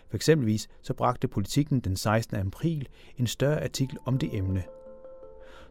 For 0.09 0.15
eksempelvis 0.15 0.67
så 0.81 0.93
bragte 0.93 1.27
politikken 1.27 1.79
den 1.79 1.95
16. 1.95 2.37
april 2.37 2.87
en 3.17 3.27
større 3.27 3.63
artikel 3.63 3.97
om 4.05 4.17
det 4.17 4.35
emne. 4.35 4.63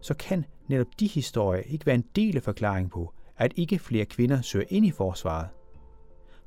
Så 0.00 0.14
kan 0.14 0.44
netop 0.68 0.86
de 1.00 1.06
historier 1.06 1.62
ikke 1.62 1.86
være 1.86 1.94
en 1.94 2.04
del 2.16 2.36
af 2.36 2.42
forklaringen 2.42 2.90
på, 2.90 3.12
at 3.36 3.52
ikke 3.56 3.78
flere 3.78 4.04
kvinder 4.04 4.40
søger 4.40 4.66
ind 4.68 4.86
i 4.86 4.90
forsvaret. 4.90 5.48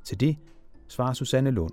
Til 0.04 0.20
det 0.20 0.36
svarer 0.90 1.12
Susanne 1.12 1.50
Lund. 1.50 1.72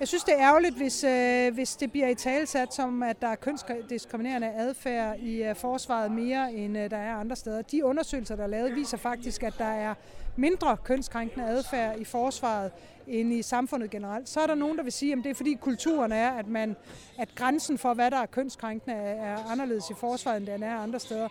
Jeg 0.00 0.08
synes, 0.08 0.24
det 0.24 0.34
er 0.34 0.40
ærgerligt, 0.40 0.76
hvis, 0.76 1.04
øh, 1.04 1.54
hvis 1.54 1.76
det 1.76 1.92
bliver 1.92 2.08
i 2.08 2.14
talsat 2.14 2.74
som, 2.74 3.02
at 3.02 3.22
der 3.22 3.28
er 3.28 3.34
kønsdiskriminerende 3.34 4.52
adfærd 4.54 5.18
i 5.18 5.42
øh, 5.42 5.56
forsvaret 5.56 6.12
mere, 6.12 6.54
end 6.54 6.78
øh, 6.78 6.90
der 6.90 6.96
er 6.96 7.14
andre 7.14 7.36
steder. 7.36 7.62
De 7.62 7.84
undersøgelser, 7.84 8.36
der 8.36 8.42
er 8.42 8.48
lavet, 8.48 8.74
viser 8.74 8.96
faktisk, 8.96 9.42
at 9.42 9.54
der 9.58 9.64
er 9.64 9.94
mindre 10.36 10.76
kønskrænkende 10.84 11.46
adfærd 11.46 11.98
i 11.98 12.04
forsvaret 12.04 12.72
end 13.06 13.32
i 13.32 13.42
samfundet 13.42 13.90
generelt. 13.90 14.28
Så 14.28 14.40
er 14.40 14.46
der 14.46 14.54
nogen, 14.54 14.76
der 14.76 14.82
vil 14.82 14.92
sige, 14.92 15.12
at 15.12 15.18
det 15.24 15.30
er 15.30 15.34
fordi 15.34 15.54
kulturen 15.54 16.12
er, 16.12 16.30
at, 16.30 16.48
man, 16.48 16.76
at 17.18 17.34
grænsen 17.34 17.78
for, 17.78 17.94
hvad 17.94 18.10
der 18.10 18.16
er 18.16 18.26
kønskrænkende, 18.26 18.96
er 18.96 19.36
anderledes 19.50 19.90
i 19.90 19.94
forsvaret, 19.94 20.36
end 20.36 20.46
den 20.46 20.62
er 20.62 20.76
andre 20.76 21.00
steder. 21.00 21.28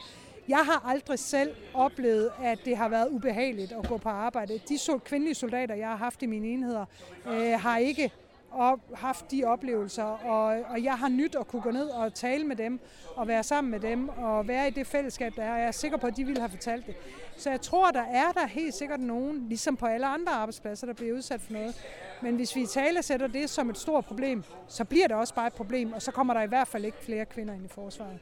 Jeg 0.47 0.65
har 0.65 0.89
aldrig 0.89 1.19
selv 1.19 1.55
oplevet, 1.73 2.31
at 2.43 2.60
det 2.65 2.77
har 2.77 2.89
været 2.89 3.08
ubehageligt 3.10 3.71
at 3.71 3.88
gå 3.88 3.97
på 3.97 4.10
arbejde. 4.10 4.60
De 4.69 4.77
kvindelige 5.05 5.36
soldater, 5.36 5.75
jeg 5.75 5.88
har 5.88 5.95
haft 5.95 6.21
i 6.21 6.25
mine 6.25 6.47
enheder, 6.47 6.86
øh, 7.27 7.60
har 7.60 7.77
ikke 7.77 8.12
og 8.55 8.79
haft 8.93 9.31
de 9.31 9.43
oplevelser, 9.45 10.03
og, 10.03 10.45
og 10.69 10.84
jeg 10.84 10.93
har 10.93 11.10
nyt 11.10 11.36
at 11.36 11.47
kunne 11.47 11.62
gå 11.62 11.71
ned 11.71 11.88
og 11.88 12.13
tale 12.13 12.43
med 12.43 12.55
dem, 12.55 12.79
og 13.15 13.27
være 13.27 13.43
sammen 13.43 13.71
med 13.71 13.79
dem, 13.79 14.10
og 14.10 14.47
være 14.47 14.67
i 14.67 14.71
det 14.71 14.88
fællesskab, 14.88 15.36
der 15.36 15.43
er. 15.43 15.58
Jeg 15.58 15.67
er 15.67 15.71
sikker 15.71 15.97
på, 15.97 16.08
at 16.08 16.17
de 16.17 16.25
ville 16.25 16.39
have 16.41 16.49
fortalt 16.49 16.88
det. 16.88 16.95
Så 17.38 17.49
jeg 17.49 17.62
tror, 17.62 17.91
der 17.91 18.01
er 18.01 18.31
der 18.31 18.47
helt 18.47 18.73
sikkert 18.73 18.99
nogen, 18.99 19.45
ligesom 19.49 19.77
på 19.77 19.86
alle 19.86 20.08
andre 20.08 20.31
arbejdspladser, 20.31 20.88
der 20.88 20.93
bliver 20.93 21.15
udsat 21.15 21.41
for 21.41 21.53
noget. 21.53 21.86
Men 22.21 22.36
hvis 22.36 22.55
vi 22.55 22.62
i 22.62 22.65
tale 22.65 23.03
sætter 23.03 23.27
det 23.27 23.49
som 23.49 23.69
et 23.69 23.77
stort 23.77 24.05
problem, 24.05 24.43
så 24.67 24.86
bliver 24.86 25.08
det 25.08 25.17
også 25.17 25.34
bare 25.34 25.47
et 25.47 25.53
problem, 25.53 25.93
og 25.93 26.01
så 26.01 26.12
kommer 26.12 26.34
der 26.34 26.41
i 26.41 26.47
hvert 26.47 26.67
fald 26.67 26.86
ikke 26.86 26.97
flere 27.01 27.25
kvinder 27.25 27.53
ind 27.53 27.65
i 27.65 27.67
forsvaret. 27.67 28.19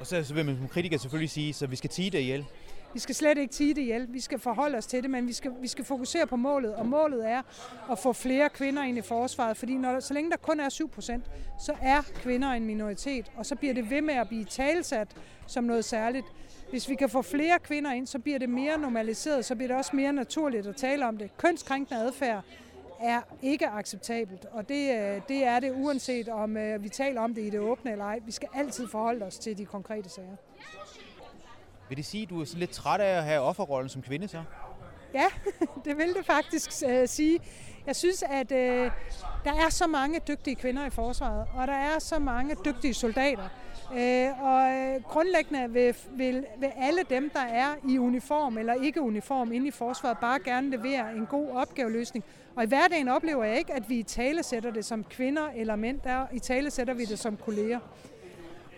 Og 0.00 0.06
så, 0.06 0.24
så 0.24 0.34
vil 0.34 0.44
man 0.46 0.56
som 0.56 0.68
kritiker 0.68 0.98
selvfølgelig 0.98 1.30
sige, 1.30 1.52
så 1.52 1.66
vi 1.66 1.76
skal 1.76 1.90
tige 1.90 2.10
det 2.10 2.18
ihjel. 2.18 2.44
Vi 2.94 3.00
skal 3.00 3.14
slet 3.14 3.38
ikke 3.38 3.52
tige 3.52 3.74
det 3.74 3.80
ihjel. 3.80 4.06
Vi 4.12 4.20
skal 4.20 4.38
forholde 4.38 4.78
os 4.78 4.86
til 4.86 5.02
det, 5.02 5.10
men 5.10 5.28
vi 5.28 5.32
skal, 5.32 5.52
vi 5.60 5.68
skal 5.68 5.84
fokusere 5.84 6.26
på 6.26 6.36
målet. 6.36 6.74
Og 6.74 6.86
målet 6.86 7.30
er 7.30 7.42
at 7.90 7.98
få 7.98 8.12
flere 8.12 8.48
kvinder 8.48 8.82
ind 8.82 8.98
i 8.98 9.02
forsvaret. 9.02 9.56
Fordi 9.56 9.76
når, 9.76 10.00
så 10.00 10.14
længe 10.14 10.30
der 10.30 10.36
kun 10.36 10.60
er 10.60 10.68
7 10.68 10.88
procent, 10.88 11.24
så 11.60 11.74
er 11.82 12.02
kvinder 12.14 12.48
en 12.48 12.64
minoritet. 12.64 13.32
Og 13.36 13.46
så 13.46 13.54
bliver 13.56 13.74
det 13.74 13.90
ved 13.90 14.00
med 14.00 14.14
at 14.14 14.28
blive 14.28 14.44
talsat 14.44 15.08
som 15.46 15.64
noget 15.64 15.84
særligt. 15.84 16.26
Hvis 16.70 16.88
vi 16.88 16.94
kan 16.94 17.10
få 17.10 17.22
flere 17.22 17.58
kvinder 17.58 17.92
ind, 17.92 18.06
så 18.06 18.18
bliver 18.18 18.38
det 18.38 18.48
mere 18.48 18.78
normaliseret. 18.78 19.44
Så 19.44 19.54
bliver 19.54 19.68
det 19.68 19.76
også 19.76 19.96
mere 19.96 20.12
naturligt 20.12 20.66
at 20.66 20.76
tale 20.76 21.06
om 21.06 21.18
det. 21.18 21.36
Kønskrænkende 21.36 22.00
adfærd 22.00 22.44
er 23.00 23.20
ikke 23.42 23.68
acceptabelt, 23.68 24.46
og 24.52 24.68
det, 24.68 24.90
øh, 24.90 25.20
det 25.28 25.44
er 25.44 25.60
det 25.60 25.72
uanset 25.74 26.28
om 26.28 26.56
øh, 26.56 26.82
vi 26.82 26.88
taler 26.88 27.20
om 27.20 27.34
det 27.34 27.42
i 27.42 27.50
det 27.50 27.60
åbne 27.60 27.92
eller 27.92 28.04
ej. 28.04 28.18
Vi 28.26 28.32
skal 28.32 28.48
altid 28.54 28.88
forholde 28.88 29.24
os 29.24 29.38
til 29.38 29.58
de 29.58 29.64
konkrete 29.64 30.08
sager. 30.08 30.36
Vil 31.88 31.96
det 31.96 32.04
sige, 32.04 32.22
at 32.22 32.30
du 32.30 32.40
er 32.40 32.56
lidt 32.56 32.70
træt 32.70 33.00
af 33.00 33.16
at 33.18 33.24
have 33.24 33.40
offerrollen 33.40 33.88
som 33.88 34.02
kvinde 34.02 34.28
så? 34.28 34.42
Ja, 35.14 35.26
det 35.84 35.98
vil 35.98 36.14
det 36.14 36.26
faktisk 36.26 36.70
uh, 36.86 37.06
sige. 37.06 37.40
Jeg 37.86 37.96
synes, 37.96 38.22
at 38.22 38.52
uh, 38.52 38.92
der 39.44 39.54
er 39.66 39.70
så 39.70 39.86
mange 39.86 40.20
dygtige 40.28 40.56
kvinder 40.56 40.86
i 40.86 40.90
forsvaret, 40.90 41.46
og 41.54 41.66
der 41.66 41.72
er 41.72 41.98
så 41.98 42.18
mange 42.18 42.56
dygtige 42.64 42.94
soldater. 42.94 43.48
Uh, 43.90 44.42
og 44.42 44.94
uh, 44.96 45.02
grundlæggende 45.02 45.72
vil, 45.72 45.96
vil, 46.10 46.44
vil 46.58 46.72
alle 46.76 47.00
dem, 47.10 47.30
der 47.30 47.40
er 47.40 47.74
i 47.88 47.98
uniform 47.98 48.58
eller 48.58 48.74
ikke 48.74 49.00
uniform 49.00 49.52
inde 49.52 49.68
i 49.68 49.70
forsvaret, 49.70 50.18
bare 50.18 50.38
gerne 50.44 50.70
levere 50.70 51.12
en 51.12 51.26
god 51.26 51.50
opgaveløsning. 51.50 52.24
Og 52.56 52.64
i 52.64 52.66
hverdagen 52.66 53.08
oplever 53.08 53.44
jeg 53.44 53.58
ikke, 53.58 53.72
at 53.72 53.88
vi 53.88 53.98
i 53.98 54.02
tale 54.02 54.42
sætter 54.42 54.70
det 54.70 54.84
som 54.84 55.04
kvinder 55.04 55.48
eller 55.56 55.76
mænd, 55.76 56.00
der 56.04 56.26
i 56.32 56.38
tale 56.38 56.70
sætter 56.70 56.94
vi 56.94 57.04
det 57.04 57.18
som 57.18 57.36
kolleger. 57.36 57.80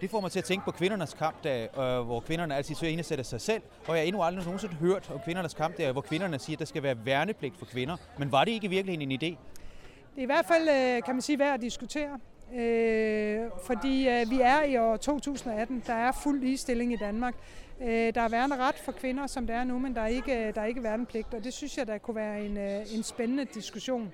Det 0.00 0.10
får 0.10 0.20
mig 0.20 0.30
til 0.30 0.38
at 0.38 0.44
tænke 0.44 0.64
på 0.64 0.70
kvindernes 0.70 1.14
kampdag, 1.14 1.78
øh, 1.78 2.00
hvor 2.00 2.20
kvinderne 2.20 2.56
altid 2.56 2.76
ene 2.82 3.02
sætter 3.02 3.24
sig 3.24 3.40
selv, 3.40 3.62
og 3.86 3.96
jeg 3.96 4.02
har 4.02 4.06
endnu 4.06 4.22
aldrig 4.22 4.44
nogensinde 4.44 4.74
hørt 4.74 5.10
om 5.10 5.20
kvindernes 5.24 5.54
kampdag, 5.54 5.92
hvor 5.92 6.00
kvinderne 6.00 6.38
siger, 6.38 6.54
at 6.54 6.58
der 6.58 6.64
skal 6.64 6.82
være 6.82 6.96
værnepligt 7.04 7.58
for 7.58 7.66
kvinder. 7.66 7.96
Men 8.18 8.32
var 8.32 8.44
det 8.44 8.52
ikke 8.52 8.66
i 8.66 8.70
virkeligheden 8.70 9.10
en 9.10 9.18
idé? 9.18 9.36
Det 10.14 10.18
er 10.18 10.22
i 10.22 10.24
hvert 10.24 10.46
fald, 10.46 10.68
øh, 10.68 11.02
kan 11.02 11.14
man 11.14 11.22
sige, 11.22 11.38
værd 11.38 11.54
at 11.54 11.60
diskutere. 11.60 12.18
Øh, 12.54 13.50
fordi 13.68 14.08
øh, 14.08 14.30
vi 14.30 14.40
er 14.40 14.62
i 14.62 14.76
år 14.76 14.96
2018, 14.96 15.82
der 15.86 15.94
er 15.94 16.12
fuld 16.12 16.40
ligestilling 16.40 16.92
i 16.92 16.96
Danmark. 16.96 17.34
Øh, 17.80 18.14
der 18.14 18.20
er 18.20 18.28
værende 18.28 18.56
ret 18.56 18.74
for 18.84 18.92
kvinder, 18.92 19.26
som 19.26 19.46
det 19.46 19.56
er 19.56 19.64
nu, 19.64 19.78
men 19.78 19.94
der 19.94 20.00
er 20.00 20.06
ikke, 20.06 20.52
der 20.54 20.60
er 20.60 20.64
ikke 20.64 20.82
værnepligt, 20.82 21.34
og 21.34 21.44
det 21.44 21.52
synes 21.52 21.78
jeg, 21.78 21.86
der 21.86 21.98
kunne 21.98 22.16
være 22.16 22.44
en, 22.44 22.56
øh, 22.56 22.94
en 22.94 23.02
spændende 23.02 23.44
diskussion. 23.44 24.12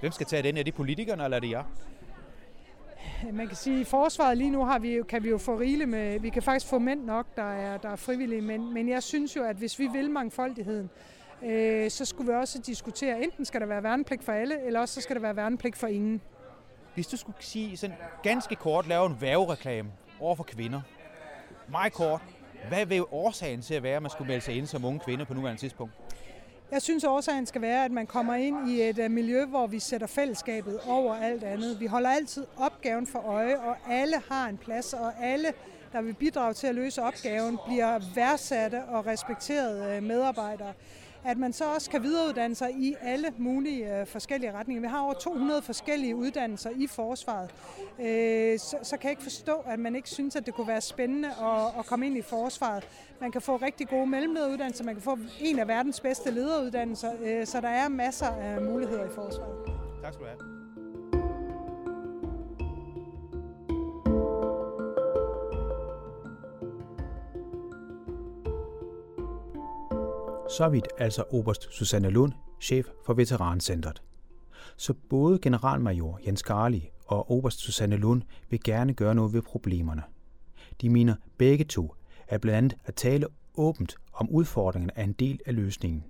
Hvem 0.00 0.12
skal 0.12 0.26
tage 0.26 0.42
den? 0.42 0.56
Er 0.56 0.62
det 0.62 0.74
politikerne, 0.74 1.24
eller 1.24 1.36
er 1.36 1.40
det 1.40 1.50
jer? 1.50 1.64
Man 3.32 3.46
kan 3.46 3.56
sige, 3.56 3.76
at 3.76 3.80
i 3.80 3.84
forsvaret 3.84 4.38
lige 4.38 4.50
nu 4.50 4.64
har 4.64 4.78
vi, 4.78 5.00
kan 5.08 5.24
vi 5.24 5.28
jo 5.28 5.38
få 5.38 5.58
rigeligt 5.58 5.88
med, 5.88 6.20
vi 6.20 6.28
kan 6.28 6.42
faktisk 6.42 6.66
få 6.66 6.78
mænd 6.78 7.04
nok, 7.04 7.26
der 7.36 7.52
er, 7.52 7.78
der 7.78 7.88
er 7.88 7.96
frivillige, 7.96 8.42
men, 8.42 8.74
men 8.74 8.88
jeg 8.88 9.02
synes 9.02 9.36
jo, 9.36 9.44
at 9.44 9.56
hvis 9.56 9.78
vi 9.78 9.86
vil 9.86 10.10
mangfoldigheden, 10.10 10.90
øh, 11.44 11.90
så 11.90 12.04
skulle 12.04 12.32
vi 12.32 12.38
også 12.38 12.58
diskutere, 12.58 13.22
enten 13.22 13.44
skal 13.44 13.60
der 13.60 13.66
være 13.66 13.82
værnepligt 13.82 14.24
for 14.24 14.32
alle, 14.32 14.66
eller 14.66 14.80
også 14.80 14.94
så 14.94 15.00
skal 15.00 15.16
der 15.16 15.22
være 15.22 15.36
værnepligt 15.36 15.76
for 15.76 15.86
ingen. 15.86 16.22
Hvis 16.98 17.06
du 17.06 17.16
skulle 17.16 17.36
sige 17.40 17.76
sådan 17.76 17.96
ganske 18.22 18.54
kort 18.54 18.88
lave 18.88 19.06
en 19.06 19.20
værvereklame 19.20 19.90
over 20.20 20.34
for 20.34 20.44
kvinder, 20.44 20.80
meget 21.68 21.92
kort, 21.92 22.20
hvad 22.68 22.86
vil 22.86 23.04
årsagen 23.10 23.62
til 23.62 23.74
at 23.74 23.82
være, 23.82 23.96
at 23.96 24.02
man 24.02 24.10
skulle 24.10 24.28
melde 24.28 24.44
sig 24.44 24.54
ind 24.54 24.66
som 24.66 24.84
unge 24.84 25.00
kvinder 25.00 25.24
på 25.24 25.34
nuværende 25.34 25.60
tidspunkt? 25.60 25.94
Jeg 26.70 26.82
synes, 26.82 27.04
at 27.04 27.10
årsagen 27.10 27.46
skal 27.46 27.62
være, 27.62 27.84
at 27.84 27.90
man 27.90 28.06
kommer 28.06 28.34
ind 28.34 28.70
i 28.70 28.82
et 28.82 28.98
øh, 28.98 29.10
miljø, 29.10 29.44
hvor 29.44 29.66
vi 29.66 29.78
sætter 29.78 30.06
fællesskabet 30.06 30.80
over 30.86 31.16
alt 31.16 31.44
andet. 31.44 31.80
Vi 31.80 31.86
holder 31.86 32.10
altid 32.10 32.46
opgaven 32.56 33.06
for 33.06 33.18
øje, 33.18 33.58
og 33.58 33.76
alle 33.90 34.16
har 34.30 34.48
en 34.48 34.58
plads, 34.58 34.92
og 34.92 35.12
alle, 35.20 35.52
der 35.92 36.02
vil 36.02 36.14
bidrage 36.14 36.54
til 36.54 36.66
at 36.66 36.74
løse 36.74 37.02
opgaven, 37.02 37.58
bliver 37.66 38.00
værdsatte 38.14 38.84
og 38.84 39.06
respekterede 39.06 39.96
øh, 39.96 40.02
medarbejdere 40.02 40.72
at 41.24 41.38
man 41.38 41.52
så 41.52 41.64
også 41.74 41.90
kan 41.90 42.02
videreuddanne 42.02 42.54
sig 42.54 42.70
i 42.70 42.94
alle 43.02 43.32
mulige 43.38 44.00
øh, 44.00 44.06
forskellige 44.06 44.52
retninger. 44.52 44.80
Vi 44.80 44.88
har 44.88 45.00
over 45.00 45.14
200 45.14 45.62
forskellige 45.62 46.16
uddannelser 46.16 46.70
i 46.70 46.86
forsvaret, 46.86 47.50
øh, 48.00 48.58
så, 48.58 48.76
så 48.82 48.96
kan 48.96 49.08
jeg 49.08 49.12
ikke 49.12 49.22
forstå, 49.22 49.54
at 49.66 49.78
man 49.78 49.96
ikke 49.96 50.10
synes, 50.10 50.36
at 50.36 50.46
det 50.46 50.54
kunne 50.54 50.68
være 50.68 50.80
spændende 50.80 51.28
at, 51.28 51.78
at 51.78 51.86
komme 51.86 52.06
ind 52.06 52.16
i 52.16 52.22
forsvaret. 52.22 52.88
Man 53.20 53.32
kan 53.32 53.42
få 53.42 53.56
rigtig 53.56 53.88
gode 53.88 54.06
mellemlederuddannelser, 54.06 54.84
man 54.84 54.94
kan 54.94 55.02
få 55.02 55.18
en 55.40 55.58
af 55.58 55.68
verdens 55.68 56.00
bedste 56.00 56.30
lederuddannelser, 56.30 57.12
øh, 57.24 57.46
så 57.46 57.60
der 57.60 57.68
er 57.68 57.88
masser 57.88 58.26
af 58.26 58.62
muligheder 58.62 59.04
i 59.04 59.10
forsvaret. 59.14 59.56
Tak 60.02 60.12
skal 60.12 60.24
du 60.24 60.30
have. 60.30 60.57
Så 70.48 70.68
vidt 70.68 70.88
altså 70.98 71.24
Oberst 71.30 71.72
Susanne 71.72 72.10
Lund, 72.10 72.32
chef 72.60 72.86
for 73.06 73.14
Veterancentret. 73.14 74.02
Så 74.76 74.94
både 75.10 75.38
generalmajor 75.38 76.20
Jens 76.26 76.42
Garli 76.42 76.90
og 77.06 77.30
Oberst 77.30 77.58
Susanne 77.58 77.96
Lund 77.96 78.22
vil 78.50 78.62
gerne 78.64 78.94
gøre 78.94 79.14
noget 79.14 79.32
ved 79.32 79.42
problemerne. 79.42 80.02
De 80.80 80.90
mener 80.90 81.14
begge 81.38 81.64
to, 81.64 81.94
at 82.28 82.40
blandt 82.40 82.56
andet 82.56 82.78
at 82.84 82.94
tale 82.94 83.26
åbent 83.54 83.96
om 84.12 84.30
udfordringerne 84.30 84.92
er 84.96 85.04
en 85.04 85.12
del 85.12 85.40
af 85.46 85.54
løsningen. 85.54 86.04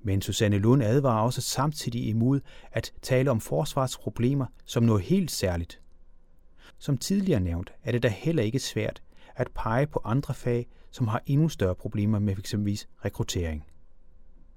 Men 0.00 0.22
Susanne 0.22 0.58
Lund 0.58 0.82
advarer 0.82 1.22
også 1.22 1.40
samtidig 1.40 2.08
imod 2.08 2.40
at 2.72 2.92
tale 3.02 3.30
om 3.30 3.40
forsvarsproblemer 3.40 4.46
som 4.64 4.82
noget 4.82 5.02
helt 5.02 5.30
særligt. 5.30 5.80
Som 6.78 6.98
tidligere 6.98 7.40
nævnt 7.40 7.72
er 7.84 7.92
det 7.92 8.02
da 8.02 8.08
heller 8.08 8.42
ikke 8.42 8.58
svært 8.58 9.02
at 9.34 9.48
pege 9.54 9.86
på 9.86 10.00
andre 10.04 10.34
fag, 10.34 10.66
som 10.90 11.08
har 11.08 11.22
endnu 11.26 11.48
større 11.48 11.74
problemer 11.74 12.18
med 12.18 12.38
eksempelvis 12.38 12.88
rekruttering. 13.04 13.64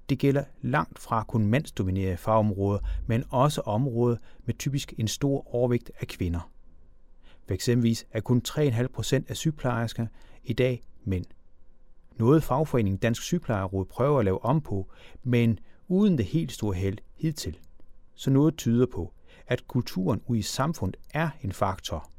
Det 0.08 0.18
gælder 0.18 0.44
langt 0.62 0.98
fra 0.98 1.24
kun 1.24 1.46
mandsdominerede 1.46 2.16
fagområder, 2.16 2.78
men 3.06 3.24
også 3.30 3.60
områder 3.60 4.16
med 4.44 4.54
typisk 4.54 4.94
en 4.98 5.08
stor 5.08 5.54
overvægt 5.54 5.90
af 6.00 6.06
kvinder. 6.06 6.50
For 7.46 7.54
eksempelvis 7.54 8.06
er 8.10 8.20
kun 8.20 8.42
3,5 8.48 8.86
procent 8.86 9.30
af 9.30 9.36
sygeplejersker 9.36 10.06
i 10.44 10.52
dag 10.52 10.82
mænd. 11.04 11.24
Noget 12.16 12.42
fagforeningen 12.42 12.98
Dansk 12.98 13.22
Sygeplejeråd 13.22 13.84
prøver 13.84 14.18
at 14.18 14.24
lave 14.24 14.44
om 14.44 14.60
på, 14.60 14.90
men 15.22 15.58
uden 15.88 16.18
det 16.18 16.26
helt 16.26 16.52
store 16.52 16.74
held 16.74 16.98
hidtil. 17.14 17.58
Så 18.14 18.30
noget 18.30 18.56
tyder 18.56 18.86
på, 18.86 19.12
at 19.46 19.66
kulturen 19.66 20.20
ude 20.26 20.38
i 20.38 20.42
samfundet 20.42 20.96
er 21.14 21.30
en 21.42 21.52
faktor. 21.52 22.10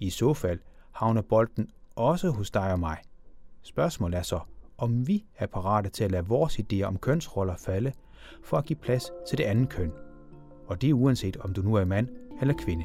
I 0.00 0.10
så 0.10 0.34
fald 0.34 0.60
havner 0.92 1.22
bolden 1.22 1.70
også 1.96 2.30
hos 2.30 2.50
dig 2.50 2.72
og 2.72 2.80
mig. 2.80 2.98
Spørgsmålet 3.62 4.18
er 4.18 4.22
så, 4.22 4.40
om 4.78 5.08
vi 5.08 5.24
er 5.36 5.46
parate 5.46 5.88
til 5.88 6.04
at 6.04 6.10
lade 6.10 6.26
vores 6.26 6.58
idéer 6.58 6.82
om 6.82 6.98
kønsroller 6.98 7.56
falde, 7.56 7.92
for 8.44 8.56
at 8.56 8.64
give 8.64 8.78
plads 8.78 9.10
til 9.28 9.38
det 9.38 9.44
andet 9.44 9.68
køn. 9.68 9.92
Og 10.66 10.82
det 10.82 10.90
er 10.90 10.94
uanset 10.94 11.36
om 11.36 11.54
du 11.54 11.62
nu 11.62 11.74
er 11.74 11.84
mand 11.84 12.08
eller 12.40 12.54
kvinde. 12.54 12.84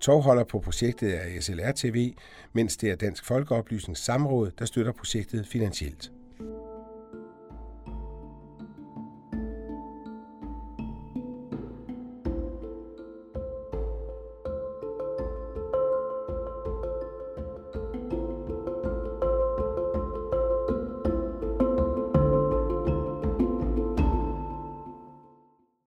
Tovholder 0.00 0.44
på 0.44 0.58
projektet 0.60 1.14
er 1.14 1.40
SLR 1.40 1.72
TV, 1.72 2.14
mens 2.52 2.76
det 2.76 2.90
er 2.90 2.96
Dansk 2.96 3.24
Folkeoplysnings 3.24 4.00
Samråd, 4.00 4.50
der 4.58 4.64
støtter 4.64 4.92
projektet 4.92 5.46
finansielt. 5.46 6.12